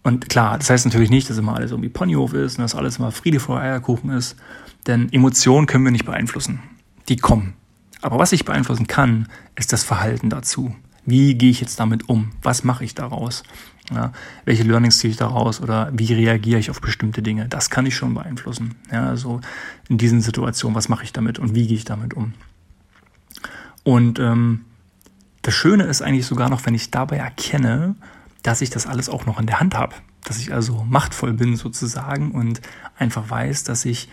Und 0.02 0.28
klar, 0.28 0.58
das 0.58 0.68
heißt 0.68 0.84
natürlich 0.84 1.10
nicht, 1.10 1.30
dass 1.30 1.38
immer 1.38 1.54
alles 1.54 1.70
irgendwie 1.70 1.88
Ponyhof 1.88 2.34
ist 2.34 2.58
und 2.58 2.62
dass 2.62 2.74
alles 2.74 2.98
immer 2.98 3.12
Friede 3.12 3.40
vor 3.40 3.60
Eierkuchen 3.60 4.10
ist. 4.10 4.36
Denn 4.86 5.12
Emotionen 5.12 5.66
können 5.66 5.84
wir 5.84 5.92
nicht 5.92 6.04
beeinflussen. 6.04 6.60
Die 7.08 7.16
kommen. 7.16 7.54
Aber 8.00 8.18
was 8.18 8.32
ich 8.32 8.44
beeinflussen 8.44 8.88
kann, 8.88 9.28
ist 9.54 9.72
das 9.72 9.84
Verhalten 9.84 10.28
dazu. 10.28 10.74
Wie 11.04 11.34
gehe 11.34 11.50
ich 11.50 11.60
jetzt 11.60 11.78
damit 11.78 12.08
um? 12.08 12.32
Was 12.42 12.64
mache 12.64 12.84
ich 12.84 12.94
daraus? 12.94 13.44
Ja, 13.92 14.12
welche 14.44 14.62
Learnings 14.62 14.98
ziehe 14.98 15.10
ich 15.10 15.16
daraus 15.16 15.60
oder 15.60 15.90
wie 15.92 16.12
reagiere 16.12 16.58
ich 16.58 16.70
auf 16.70 16.80
bestimmte 16.80 17.22
Dinge? 17.22 17.48
Das 17.48 17.70
kann 17.70 17.86
ich 17.86 17.96
schon 17.96 18.14
beeinflussen. 18.14 18.76
Ja, 18.90 19.08
also 19.08 19.40
in 19.88 19.98
diesen 19.98 20.20
Situationen, 20.20 20.74
was 20.74 20.88
mache 20.88 21.04
ich 21.04 21.12
damit 21.12 21.38
und 21.38 21.54
wie 21.54 21.66
gehe 21.66 21.76
ich 21.76 21.84
damit 21.84 22.14
um? 22.14 22.34
Und 23.82 24.18
ähm, 24.20 24.64
das 25.42 25.54
Schöne 25.54 25.84
ist 25.84 26.02
eigentlich 26.02 26.26
sogar 26.26 26.48
noch, 26.48 26.64
wenn 26.66 26.74
ich 26.74 26.90
dabei 26.90 27.16
erkenne, 27.16 27.96
dass 28.42 28.60
ich 28.60 28.70
das 28.70 28.86
alles 28.86 29.08
auch 29.08 29.26
noch 29.26 29.38
in 29.38 29.46
der 29.46 29.60
Hand 29.60 29.74
habe. 29.74 29.94
Dass 30.24 30.38
ich 30.38 30.52
also 30.52 30.84
machtvoll 30.88 31.32
bin 31.32 31.56
sozusagen 31.56 32.32
und 32.32 32.60
einfach 32.96 33.28
weiß, 33.28 33.64
dass 33.64 33.84
ich 33.84 34.08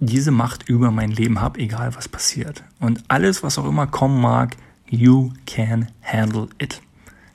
diese 0.00 0.30
Macht 0.30 0.68
über 0.68 0.90
mein 0.90 1.10
Leben 1.10 1.40
habe, 1.40 1.60
egal 1.60 1.94
was 1.94 2.08
passiert. 2.08 2.64
Und 2.80 3.04
alles, 3.08 3.42
was 3.42 3.58
auch 3.58 3.66
immer 3.66 3.86
kommen 3.86 4.20
mag, 4.20 4.56
you 4.88 5.32
can 5.46 5.88
handle 6.02 6.48
it. 6.58 6.82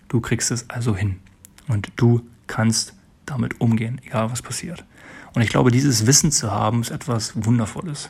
Du 0.08 0.20
kriegst 0.20 0.52
es 0.52 0.70
also 0.70 0.96
hin. 0.96 1.18
Und 1.68 1.92
du 1.96 2.22
kannst 2.48 2.94
damit 3.26 3.62
umgehen, 3.62 4.02
egal 4.04 4.32
was 4.32 4.42
passiert. 4.42 4.84
Und 5.34 5.42
ich 5.42 5.50
glaube, 5.50 5.72
dieses 5.72 6.08
Wissen 6.08 6.32
zu 6.32 6.52
haben, 6.52 6.82
ist 6.82 6.90
etwas 6.90 7.34
Wundervolles. 7.46 8.10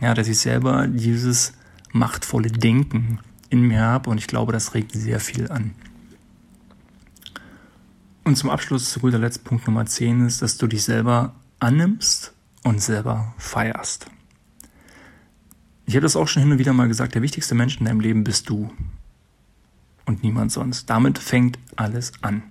Ja, 0.00 0.14
dass 0.14 0.28
ich 0.28 0.38
selber 0.38 0.86
dieses 0.88 1.52
machtvolle 1.92 2.50
Denken 2.50 3.20
in 3.48 3.62
mir 3.62 3.80
habe 3.80 4.10
und 4.10 4.18
ich 4.18 4.26
glaube, 4.26 4.52
das 4.52 4.74
regt 4.74 4.92
sehr 4.92 5.20
viel 5.20 5.50
an. 5.50 5.74
Und 8.30 8.36
zum 8.36 8.50
Abschluss, 8.50 8.90
zu 8.90 9.00
guter 9.00 9.18
Letzt, 9.18 9.42
Punkt 9.42 9.66
Nummer 9.66 9.86
10 9.86 10.24
ist, 10.24 10.40
dass 10.40 10.56
du 10.56 10.68
dich 10.68 10.84
selber 10.84 11.34
annimmst 11.58 12.32
und 12.62 12.80
selber 12.80 13.34
feierst. 13.38 14.06
Ich 15.84 15.96
habe 15.96 16.02
das 16.02 16.14
auch 16.14 16.28
schon 16.28 16.44
hin 16.44 16.52
und 16.52 16.58
wieder 16.58 16.72
mal 16.72 16.86
gesagt, 16.86 17.16
der 17.16 17.22
wichtigste 17.22 17.56
Mensch 17.56 17.80
in 17.80 17.86
deinem 17.86 17.98
Leben 17.98 18.22
bist 18.22 18.48
du 18.48 18.70
und 20.06 20.22
niemand 20.22 20.52
sonst. 20.52 20.88
Damit 20.88 21.18
fängt 21.18 21.58
alles 21.74 22.12
an. 22.20 22.44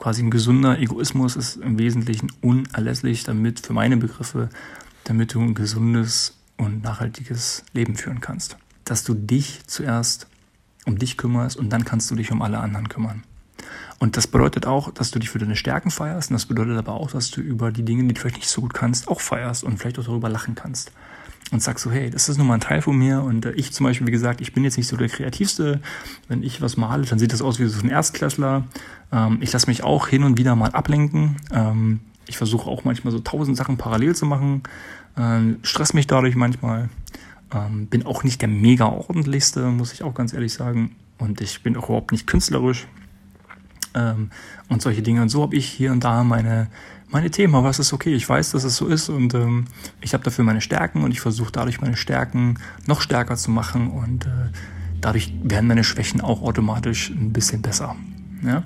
Quasi 0.00 0.24
ein 0.24 0.30
gesunder 0.32 0.76
Egoismus 0.80 1.36
ist 1.36 1.58
im 1.58 1.78
Wesentlichen 1.78 2.32
unerlässlich, 2.40 3.22
damit 3.22 3.60
für 3.60 3.72
meine 3.72 3.96
Begriffe, 3.96 4.48
damit 5.04 5.34
du 5.34 5.40
ein 5.40 5.54
gesundes 5.54 6.36
und 6.56 6.82
nachhaltiges 6.82 7.62
Leben 7.72 7.94
führen 7.94 8.20
kannst. 8.20 8.56
Dass 8.82 9.04
du 9.04 9.14
dich 9.14 9.60
zuerst 9.68 10.26
um 10.84 10.98
dich 10.98 11.16
kümmerst 11.16 11.56
und 11.56 11.70
dann 11.70 11.84
kannst 11.84 12.10
du 12.10 12.16
dich 12.16 12.32
um 12.32 12.42
alle 12.42 12.58
anderen 12.58 12.88
kümmern. 12.88 13.22
Und 14.00 14.16
das 14.16 14.26
bedeutet 14.26 14.66
auch, 14.66 14.90
dass 14.90 15.10
du 15.10 15.18
dich 15.18 15.28
für 15.28 15.38
deine 15.38 15.56
Stärken 15.56 15.90
feierst 15.90 16.30
und 16.30 16.34
das 16.34 16.46
bedeutet 16.46 16.78
aber 16.78 16.94
auch, 16.94 17.10
dass 17.10 17.30
du 17.30 17.42
über 17.42 17.70
die 17.70 17.84
Dinge, 17.84 18.02
die 18.04 18.14
du 18.14 18.20
vielleicht 18.20 18.36
nicht 18.36 18.48
so 18.48 18.62
gut 18.62 18.72
kannst, 18.72 19.08
auch 19.08 19.20
feierst 19.20 19.62
und 19.62 19.78
vielleicht 19.78 19.98
auch 19.98 20.04
darüber 20.04 20.30
lachen 20.30 20.54
kannst. 20.54 20.90
Und 21.52 21.62
sagst 21.62 21.84
so, 21.84 21.90
hey, 21.90 22.08
das 22.08 22.28
ist 22.28 22.38
nun 22.38 22.46
mal 22.46 22.54
ein 22.54 22.60
Teil 22.60 22.80
von 22.80 22.96
mir 22.96 23.22
und 23.22 23.44
äh, 23.44 23.52
ich 23.52 23.72
zum 23.72 23.84
Beispiel, 23.84 24.06
wie 24.06 24.12
gesagt, 24.12 24.40
ich 24.40 24.54
bin 24.54 24.64
jetzt 24.64 24.78
nicht 24.78 24.86
so 24.86 24.96
der 24.96 25.08
Kreativste. 25.08 25.80
Wenn 26.28 26.42
ich 26.42 26.62
was 26.62 26.76
male, 26.76 27.04
dann 27.04 27.18
sieht 27.18 27.32
das 27.32 27.42
aus 27.42 27.58
wie 27.58 27.66
so 27.66 27.82
ein 27.82 27.90
Erstklässler. 27.90 28.64
Ähm, 29.12 29.38
ich 29.40 29.52
lasse 29.52 29.66
mich 29.66 29.82
auch 29.82 30.08
hin 30.08 30.22
und 30.22 30.38
wieder 30.38 30.56
mal 30.56 30.70
ablenken. 30.70 31.36
Ähm, 31.52 32.00
ich 32.26 32.38
versuche 32.38 32.70
auch 32.70 32.84
manchmal 32.84 33.12
so 33.12 33.18
tausend 33.18 33.56
Sachen 33.56 33.76
parallel 33.76 34.14
zu 34.14 34.24
machen. 34.24 34.62
Ähm, 35.18 35.58
stress 35.62 35.92
mich 35.92 36.06
dadurch 36.06 36.36
manchmal. 36.36 36.88
Ähm, 37.52 37.86
bin 37.88 38.06
auch 38.06 38.22
nicht 38.22 38.40
der 38.40 38.48
mega 38.48 38.86
ordentlichste, 38.86 39.66
muss 39.66 39.92
ich 39.92 40.04
auch 40.04 40.14
ganz 40.14 40.32
ehrlich 40.32 40.54
sagen. 40.54 40.94
Und 41.18 41.40
ich 41.40 41.62
bin 41.62 41.76
auch 41.76 41.88
überhaupt 41.88 42.12
nicht 42.12 42.26
künstlerisch. 42.28 42.86
Ähm, 43.94 44.30
und 44.68 44.82
solche 44.82 45.02
Dinge. 45.02 45.22
Und 45.22 45.28
so 45.28 45.42
habe 45.42 45.56
ich 45.56 45.66
hier 45.66 45.92
und 45.92 46.04
da 46.04 46.22
meine, 46.22 46.68
meine 47.10 47.30
Themen, 47.30 47.54
aber 47.54 47.70
es 47.70 47.78
ist 47.78 47.92
okay. 47.92 48.14
Ich 48.14 48.28
weiß, 48.28 48.52
dass 48.52 48.64
es 48.64 48.76
so 48.76 48.86
ist 48.86 49.08
und 49.08 49.34
ähm, 49.34 49.66
ich 50.00 50.14
habe 50.14 50.22
dafür 50.22 50.44
meine 50.44 50.60
Stärken 50.60 51.02
und 51.02 51.10
ich 51.10 51.20
versuche 51.20 51.52
dadurch 51.52 51.80
meine 51.80 51.96
Stärken 51.96 52.58
noch 52.86 53.00
stärker 53.00 53.36
zu 53.36 53.50
machen 53.50 53.90
und 53.90 54.26
äh, 54.26 54.50
dadurch 55.00 55.32
werden 55.42 55.66
meine 55.66 55.84
Schwächen 55.84 56.20
auch 56.20 56.42
automatisch 56.42 57.10
ein 57.10 57.32
bisschen 57.32 57.62
besser. 57.62 57.96
Ja? 58.44 58.62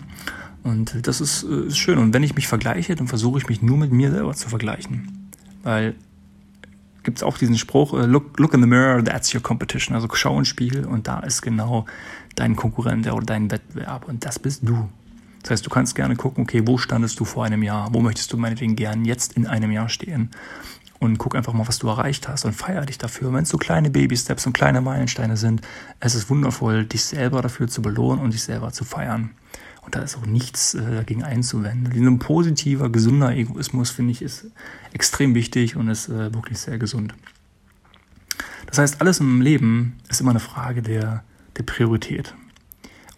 Und 0.63 1.07
das 1.07 1.21
ist, 1.21 1.45
äh, 1.45 1.67
ist 1.69 1.79
schön. 1.79 1.99
Und 1.99 2.13
wenn 2.13 2.23
ich 2.23 2.35
mich 2.35 2.49
vergleiche, 2.49 2.95
dann 2.95 3.09
versuche 3.09 3.39
ich 3.39 3.49
mich 3.49 3.63
nur 3.63 3.77
mit 3.77 3.93
mir 3.93 4.11
selber 4.11 4.35
zu 4.35 4.49
vergleichen. 4.49 5.31
Weil 5.63 5.95
gibt 7.03 7.19
es 7.19 7.23
auch 7.23 7.39
diesen 7.39 7.57
Spruch, 7.57 7.93
äh, 7.95 8.07
look, 8.07 8.39
look 8.39 8.55
in 8.55 8.61
the 8.61 8.67
mirror, 8.67 9.05
that's 9.05 9.35
your 9.35 9.43
competition. 9.43 9.95
Also 9.95 10.09
schau 10.13 10.39
ins 10.39 10.49
Spiegel 10.49 10.85
und 10.87 11.07
da 11.07 11.21
ist 11.21 11.43
genau 11.43 11.87
dein 12.35 12.57
Konkurrent 12.57 13.07
oder 13.11 13.25
dein 13.25 13.51
Wettbewerb 13.51 14.09
und 14.09 14.25
das 14.25 14.39
bist 14.39 14.67
du. 14.67 14.89
Das 15.45 15.51
heißt, 15.51 15.67
du 15.67 15.71
kannst 15.71 15.95
gerne 15.95 16.17
gucken, 16.17 16.45
okay, 16.45 16.63
wo 16.67 16.79
standest 16.79 17.21
du 17.21 17.27
vor 17.27 17.45
einem 17.45 17.63
Jahr? 17.63 17.93
Wo 17.93 18.01
möchtest 18.01 18.33
du 18.33 18.39
meinetwegen 18.39 18.77
gern 18.77 19.05
jetzt 19.05 19.35
in 19.35 19.47
einem 19.47 19.71
Jahr 19.73 19.91
stehen? 19.91 20.31
Und 21.01 21.19
guck 21.19 21.37
einfach 21.37 21.53
mal, 21.53 21.69
was 21.69 21.79
du 21.79 21.87
erreicht 21.87 22.29
hast 22.29 22.47
und 22.47 22.55
feier 22.55 22.87
dich 22.87 22.97
dafür. 22.97 23.31
Wenn 23.31 23.43
es 23.43 23.51
so 23.51 23.59
kleine 23.59 23.91
Baby-Steps 23.91 24.47
und 24.47 24.55
kleine 24.55 24.81
Meilensteine 24.81 25.37
sind, 25.37 25.61
es 26.01 26.15
ist 26.15 26.31
wundervoll, 26.31 26.87
dich 26.87 27.05
selber 27.05 27.43
dafür 27.43 27.69
zu 27.69 27.83
belohnen 27.83 28.25
und 28.25 28.33
dich 28.33 28.43
selber 28.43 28.73
zu 28.73 28.85
feiern. 28.85 29.33
Und 29.83 29.95
da 29.95 30.01
ist 30.01 30.17
auch 30.17 30.25
nichts 30.25 30.73
äh, 30.73 30.81
dagegen 30.81 31.23
einzuwenden. 31.23 31.93
Ein 31.93 32.19
positiver, 32.19 32.89
gesunder 32.89 33.37
Egoismus, 33.37 33.91
finde 33.91 34.13
ich, 34.13 34.23
ist 34.23 34.47
extrem 34.95 35.35
wichtig 35.35 35.77
und 35.77 35.89
ist 35.89 36.09
äh, 36.09 36.33
wirklich 36.33 36.59
sehr 36.59 36.79
gesund. 36.79 37.15
Das 38.65 38.79
heißt, 38.79 39.03
alles 39.03 39.21
im 39.21 39.43
Leben 39.43 39.99
ist 40.09 40.23
immer 40.23 40.31
eine 40.31 40.41
Frage 40.41 40.81
der, 40.81 41.23
der 41.59 41.65
Priorität. 41.65 42.35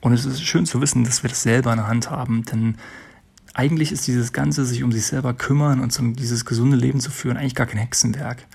Und 0.07 0.13
es 0.13 0.25
ist 0.25 0.41
schön 0.41 0.67
zu 0.67 0.81
wissen, 0.81 1.03
dass 1.03 1.25
wir 1.25 1.31
das 1.31 1.43
selber 1.43 1.73
in 1.73 1.79
der 1.79 1.89
Hand 1.89 2.13
haben, 2.13 2.45
denn 2.45 2.77
eigentlich 3.55 3.91
ist 3.91 4.07
dieses 4.07 4.33
Ganze, 4.33 4.65
sich 4.65 4.85
um 4.85 4.93
sich 4.93 5.05
selber 5.05 5.35
kümmern 5.35 5.81
und 5.81 5.99
um 5.99 6.15
dieses 6.15 6.45
gesunde 6.45 6.77
Leben 6.77 7.01
zu 7.01 7.11
führen, 7.11 7.37
eigentlich 7.37 7.57
gar 7.57 7.67
kein 7.67 7.81
Hexenwerk. 7.81 8.47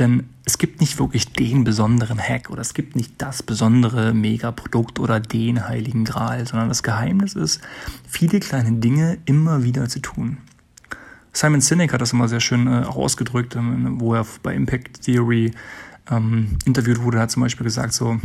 Denn 0.00 0.28
es 0.44 0.58
gibt 0.58 0.80
nicht 0.80 0.98
wirklich 0.98 1.32
den 1.32 1.62
besonderen 1.62 2.18
Hack 2.18 2.50
oder 2.50 2.60
es 2.60 2.74
gibt 2.74 2.96
nicht 2.96 3.12
das 3.18 3.44
besondere 3.44 4.14
Megaprodukt 4.14 4.98
oder 4.98 5.20
den 5.20 5.68
heiligen 5.68 6.04
Gral, 6.04 6.44
sondern 6.44 6.68
das 6.70 6.82
Geheimnis 6.82 7.34
ist, 7.34 7.60
viele 8.08 8.40
kleine 8.40 8.72
Dinge 8.72 9.18
immer 9.26 9.62
wieder 9.62 9.88
zu 9.88 10.00
tun. 10.00 10.38
Simon 11.32 11.60
Sinek 11.60 11.92
hat 11.92 12.00
das 12.00 12.12
immer 12.12 12.26
sehr 12.26 12.40
schön 12.40 12.66
äh, 12.66 12.84
auch 12.84 12.96
ausgedrückt, 12.96 13.54
ähm, 13.54 14.00
wo 14.00 14.14
er 14.14 14.26
bei 14.42 14.52
Impact 14.52 15.02
Theory 15.02 15.52
ähm, 16.10 16.58
interviewt 16.64 17.00
wurde, 17.00 17.20
hat 17.20 17.30
zum 17.30 17.44
Beispiel 17.44 17.62
gesagt, 17.62 17.92
so, 17.92 18.18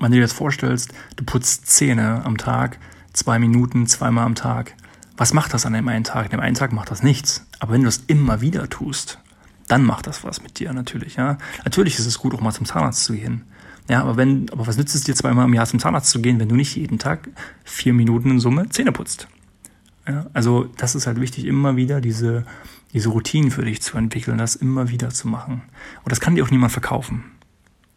wenn 0.00 0.10
du 0.10 0.16
dir 0.16 0.22
das 0.22 0.32
vorstellst, 0.32 0.92
du 1.16 1.24
putzt 1.24 1.66
Zähne 1.66 2.24
am 2.24 2.36
Tag, 2.36 2.78
zwei 3.12 3.38
Minuten, 3.38 3.86
zweimal 3.86 4.26
am 4.26 4.34
Tag. 4.34 4.74
Was 5.16 5.32
macht 5.32 5.54
das 5.54 5.64
an 5.64 5.72
dem 5.72 5.88
einen 5.88 6.04
Tag? 6.04 6.26
An 6.26 6.30
dem 6.32 6.40
einen 6.40 6.54
Tag 6.54 6.72
macht 6.72 6.90
das 6.90 7.02
nichts. 7.02 7.46
Aber 7.58 7.72
wenn 7.72 7.82
du 7.82 7.88
es 7.88 8.02
immer 8.06 8.40
wieder 8.40 8.68
tust, 8.68 9.18
dann 9.68 9.84
macht 9.84 10.06
das 10.06 10.22
was 10.24 10.42
mit 10.42 10.58
dir 10.58 10.72
natürlich, 10.72 11.16
ja. 11.16 11.38
Natürlich 11.64 11.98
ist 11.98 12.06
es 12.06 12.18
gut, 12.18 12.34
auch 12.34 12.40
mal 12.40 12.52
zum 12.52 12.66
Zahnarzt 12.66 13.04
zu 13.04 13.14
gehen. 13.14 13.44
Ja, 13.88 14.02
aber 14.02 14.16
wenn, 14.16 14.50
aber 14.50 14.66
was 14.66 14.76
nützt 14.76 14.94
es 14.94 15.04
dir 15.04 15.14
zweimal 15.14 15.46
im 15.46 15.54
Jahr 15.54 15.66
zum 15.66 15.78
Zahnarzt 15.78 16.10
zu 16.10 16.20
gehen, 16.20 16.38
wenn 16.40 16.48
du 16.48 16.56
nicht 16.56 16.76
jeden 16.76 16.98
Tag 16.98 17.28
vier 17.64 17.92
Minuten 17.92 18.30
in 18.32 18.40
Summe 18.40 18.68
Zähne 18.68 18.92
putzt? 18.92 19.28
Ja, 20.08 20.26
also 20.32 20.64
das 20.76 20.94
ist 20.94 21.06
halt 21.06 21.20
wichtig, 21.20 21.46
immer 21.46 21.76
wieder 21.76 22.00
diese, 22.00 22.44
diese 22.92 23.08
Routinen 23.08 23.50
für 23.50 23.64
dich 23.64 23.82
zu 23.82 23.96
entwickeln, 23.96 24.38
das 24.38 24.56
immer 24.56 24.88
wieder 24.88 25.10
zu 25.10 25.28
machen. 25.28 25.62
Und 26.04 26.12
das 26.12 26.20
kann 26.20 26.34
dir 26.34 26.44
auch 26.44 26.50
niemand 26.50 26.72
verkaufen. 26.72 27.24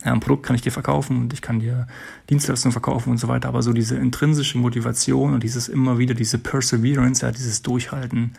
Ja, 0.04 0.14
ein 0.14 0.22
Produkt 0.22 0.46
kann 0.46 0.56
ich 0.56 0.62
dir 0.62 0.72
verkaufen 0.72 1.18
und 1.18 1.34
ich 1.34 1.42
kann 1.42 1.60
dir 1.60 1.88
Dienstleistungen 2.30 2.72
verkaufen 2.72 3.10
und 3.10 3.18
so 3.18 3.28
weiter, 3.28 3.50
aber 3.50 3.62
so 3.62 3.74
diese 3.74 3.98
intrinsische 3.98 4.58
Motivation 4.58 5.34
und 5.34 5.44
dieses 5.44 5.68
immer 5.68 5.98
wieder, 5.98 6.14
diese 6.14 6.38
Perseverance, 6.38 7.26
ja, 7.26 7.32
dieses 7.32 7.62
Durchhalten, 7.64 8.34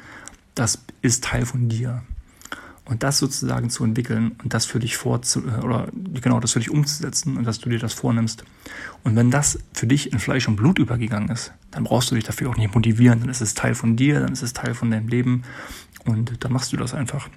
das 0.55 0.79
ist 1.03 1.25
Teil 1.25 1.45
von 1.45 1.69
dir. 1.69 2.03
Und 2.87 3.03
das 3.03 3.19
sozusagen 3.19 3.71
zu 3.71 3.85
entwickeln 3.85 4.33
und 4.43 4.53
das 4.53 4.65
für 4.65 4.81
dich 4.81 4.97
vorzu 4.97 5.47
äh, 5.47 5.63
oder 5.63 5.89
genau 6.21 6.41
das 6.41 6.53
für 6.53 6.59
dich 6.59 6.71
umzusetzen 6.71 7.37
und 7.37 7.45
dass 7.45 7.61
du 7.61 7.69
dir 7.69 7.79
das 7.79 7.93
vornimmst. 7.93 8.43
Und 9.05 9.15
wenn 9.15 9.31
das 9.31 9.61
für 9.73 9.87
dich 9.87 10.13
in 10.13 10.19
Fleisch 10.19 10.49
und 10.49 10.57
Blut 10.57 10.79
übergegangen 10.79 11.29
ist, 11.29 11.53
dann 11.71 11.85
brauchst 11.85 12.11
du 12.11 12.15
dich 12.15 12.25
dafür 12.25 12.51
auch 12.51 12.57
nicht 12.57 12.75
motivieren, 12.75 13.21
dann 13.21 13.29
ist 13.29 13.43
es 13.43 13.55
Teil 13.55 13.75
von 13.75 13.97
dir, 13.97 14.19
dann 14.19 14.33
ist 14.33 14.43
es 14.43 14.55
Teil 14.55 14.75
von 14.75 14.91
deinem 14.91 15.09
Leben 15.09 15.43
und 16.05 16.43
dann 16.43 16.53
machst 16.53 16.73
du 16.73 16.79
das 16.79 16.95
einfach. 16.95 17.29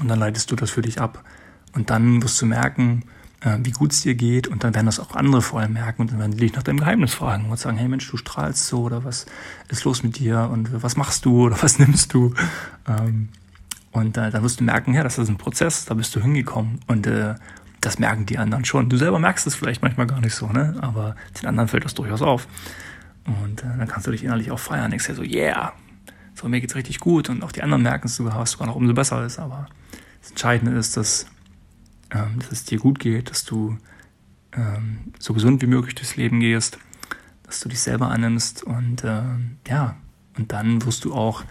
Und 0.00 0.08
dann 0.08 0.18
leitest 0.18 0.50
du 0.50 0.54
das 0.54 0.70
für 0.70 0.82
dich 0.82 1.00
ab. 1.00 1.24
Und 1.72 1.90
dann 1.90 2.22
wirst 2.22 2.40
du 2.40 2.46
merken, 2.46 3.02
wie 3.40 3.70
gut 3.70 3.92
es 3.92 4.02
dir 4.02 4.16
geht 4.16 4.48
und 4.48 4.64
dann 4.64 4.74
werden 4.74 4.86
das 4.86 4.98
auch 4.98 5.14
andere 5.14 5.42
vor 5.42 5.60
allem 5.60 5.74
merken 5.74 6.02
und 6.02 6.10
dann 6.10 6.18
werden 6.18 6.32
die 6.32 6.38
dich 6.38 6.54
nach 6.54 6.64
deinem 6.64 6.80
Geheimnis 6.80 7.14
fragen 7.14 7.48
und 7.48 7.58
sagen, 7.58 7.76
hey 7.76 7.86
Mensch, 7.86 8.10
du 8.10 8.16
strahlst 8.16 8.66
so 8.66 8.82
oder 8.82 9.04
was 9.04 9.26
ist 9.68 9.84
los 9.84 10.02
mit 10.02 10.18
dir 10.18 10.48
und 10.52 10.82
was 10.82 10.96
machst 10.96 11.24
du 11.24 11.46
oder 11.46 11.62
was 11.62 11.78
nimmst 11.78 12.12
du? 12.14 12.34
Ähm, 12.88 13.28
und 13.92 14.16
äh, 14.16 14.30
dann 14.30 14.42
wirst 14.42 14.58
du 14.58 14.64
merken, 14.64 14.92
ja, 14.92 15.04
das 15.04 15.18
ist 15.18 15.28
ein 15.28 15.38
Prozess, 15.38 15.84
da 15.84 15.94
bist 15.94 16.14
du 16.16 16.20
hingekommen 16.20 16.80
und 16.88 17.06
äh, 17.06 17.36
das 17.80 17.98
merken 17.98 18.26
die 18.26 18.38
anderen 18.38 18.64
schon. 18.64 18.88
Du 18.88 18.96
selber 18.96 19.18
merkst 19.18 19.46
es 19.46 19.54
vielleicht 19.54 19.82
manchmal 19.82 20.06
gar 20.06 20.20
nicht 20.20 20.34
so, 20.34 20.48
ne? 20.48 20.76
aber 20.80 21.14
den 21.40 21.48
anderen 21.48 21.68
fällt 21.68 21.84
das 21.84 21.94
durchaus 21.94 22.22
auf. 22.22 22.48
Und 23.24 23.62
äh, 23.62 23.66
dann 23.78 23.86
kannst 23.86 24.06
du 24.06 24.10
dich 24.10 24.24
innerlich 24.24 24.50
auch 24.50 24.58
feiern, 24.58 24.90
denkst 24.90 25.06
dir 25.06 25.14
so, 25.14 25.22
yeah, 25.22 25.72
so 26.34 26.48
mir 26.48 26.60
geht's 26.60 26.74
richtig 26.74 26.98
gut 26.98 27.28
und 27.28 27.42
auch 27.42 27.52
die 27.52 27.62
anderen 27.62 27.82
merken 27.82 28.08
es 28.08 28.16
sogar, 28.16 28.38
was 28.38 28.52
sogar 28.52 28.66
noch 28.66 28.76
umso 28.76 28.94
besser 28.94 29.24
ist, 29.24 29.38
aber 29.38 29.68
das 30.20 30.30
Entscheidende 30.30 30.76
ist, 30.76 30.96
dass 30.96 31.26
ähm, 32.12 32.38
dass 32.38 32.52
es 32.52 32.64
dir 32.64 32.78
gut 32.78 32.98
geht, 32.98 33.30
dass 33.30 33.44
du 33.44 33.76
ähm, 34.52 35.12
so 35.18 35.34
gesund 35.34 35.62
wie 35.62 35.66
möglich 35.66 35.94
durchs 35.94 36.16
Leben 36.16 36.40
gehst, 36.40 36.78
dass 37.44 37.60
du 37.60 37.68
dich 37.68 37.80
selber 37.80 38.10
annimmst 38.10 38.62
und 38.62 39.04
äh, 39.04 39.22
ja, 39.66 39.96
und 40.36 40.52
dann 40.52 40.84
wirst 40.84 41.04
du 41.04 41.14
auch 41.14 41.44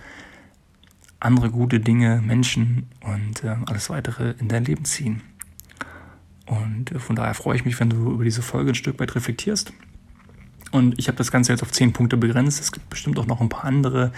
andere 1.20 1.50
gute 1.50 1.80
Dinge, 1.80 2.22
Menschen 2.22 2.88
und 3.02 3.44
äh, 3.44 3.56
alles 3.66 3.90
weitere 3.90 4.36
in 4.40 4.48
dein 4.48 4.66
Leben 4.66 4.86
ziehen. 4.86 5.22
Und 6.46 6.92
äh, 6.92 7.00
von 7.00 7.16
daher 7.16 7.34
freue 7.34 7.56
ich 7.56 7.66
mich, 7.66 7.80
wenn 7.80 7.90
du 7.90 8.12
über 8.12 8.24
diese 8.24 8.42
Folge 8.42 8.72
ein 8.72 8.76
Stück 8.76 9.00
weit 9.00 9.16
reflektierst. 9.16 9.74
Und 10.72 11.00
ich 11.00 11.08
habe 11.08 11.18
das 11.18 11.32
Ganze 11.32 11.52
jetzt 11.52 11.64
auf 11.64 11.72
zehn 11.72 11.94
Punkte 11.94 12.18
begrenzt. 12.18 12.60
Es 12.60 12.72
gibt 12.72 12.90
bestimmt 12.90 13.18
auch 13.20 13.26
noch 13.26 13.42
ein 13.42 13.50
paar 13.50 13.66
andere, 13.66 14.12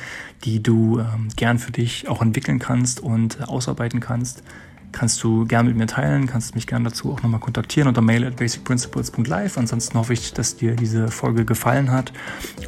die 0.44 0.62
du 0.62 1.00
ähm, 1.00 1.30
gern 1.36 1.60
für 1.60 1.72
dich 1.72 2.08
auch 2.08 2.22
entwickeln 2.22 2.60
kannst 2.60 3.00
und 3.00 3.40
äh, 3.40 3.44
ausarbeiten 3.44 4.00
kannst 4.00 4.44
kannst 4.92 5.24
du 5.24 5.46
gerne 5.46 5.70
mit 5.70 5.78
mir 5.78 5.88
teilen, 5.88 6.28
kannst 6.28 6.56
mich 6.56 6.68
gerne 6.68 6.90
dazu 6.90 7.12
auch 7.12 7.22
nochmal 7.22 7.40
kontaktieren 7.40 7.88
unter 7.88 8.02
mail 8.02 8.26
at 8.26 8.38
basicprinciples.live. 8.38 9.58
Ansonsten 9.58 9.98
hoffe 9.98 10.14
ich, 10.14 10.34
dass 10.34 10.56
dir 10.56 10.76
diese 10.76 11.10
Folge 11.10 11.46
gefallen 11.46 11.92
hat. 11.92 12.12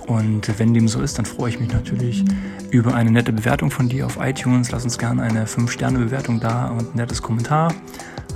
Und 0.07 0.59
wenn 0.59 0.73
dem 0.73 0.87
so 0.87 1.01
ist, 1.01 1.17
dann 1.17 1.25
freue 1.25 1.49
ich 1.49 1.59
mich 1.59 1.71
natürlich 1.71 2.23
über 2.69 2.93
eine 2.93 3.11
nette 3.11 3.33
Bewertung 3.33 3.71
von 3.71 3.89
dir 3.89 4.05
auf 4.05 4.17
iTunes. 4.19 4.71
Lass 4.71 4.83
uns 4.83 4.97
gerne 4.97 5.23
eine 5.23 5.45
5-Sterne-Bewertung 5.45 6.39
da 6.39 6.69
und 6.69 6.93
ein 6.93 6.97
nettes 6.97 7.21
Kommentar. 7.21 7.73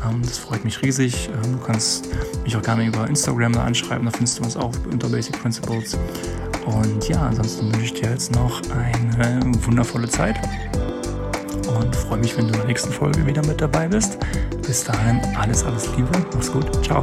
Ähm, 0.05 0.21
das 0.21 0.37
freut 0.37 0.63
mich 0.65 0.81
riesig. 0.81 1.29
Ähm, 1.43 1.53
du 1.53 1.57
kannst 1.59 2.09
mich 2.43 2.55
auch 2.55 2.61
gerne 2.61 2.85
über 2.85 3.07
Instagram 3.07 3.53
da 3.53 3.63
anschreiben, 3.63 4.05
da 4.05 4.11
findest 4.11 4.39
du 4.39 4.43
uns 4.43 4.57
auch 4.57 4.71
unter 4.91 5.09
Basic 5.09 5.39
Principles. 5.41 5.97
Und 6.65 7.07
ja, 7.07 7.21
ansonsten 7.27 7.71
wünsche 7.71 7.85
ich 7.85 7.93
dir 7.93 8.09
jetzt 8.09 8.33
noch 8.33 8.61
eine 8.71 9.53
wundervolle 9.65 10.09
Zeit 10.09 10.35
freue 12.07 12.19
mich, 12.19 12.37
wenn 12.37 12.47
du 12.47 12.53
in 12.53 12.59
der 12.59 12.67
nächsten 12.67 12.91
Folge 12.91 13.25
wieder 13.25 13.45
mit 13.45 13.61
dabei 13.61 13.87
bist. 13.87 14.17
Bis 14.65 14.83
dahin, 14.83 15.21
alles, 15.37 15.63
alles 15.63 15.89
Liebe, 15.95 16.09
mach's 16.33 16.51
gut, 16.51 16.85
ciao. 16.85 17.01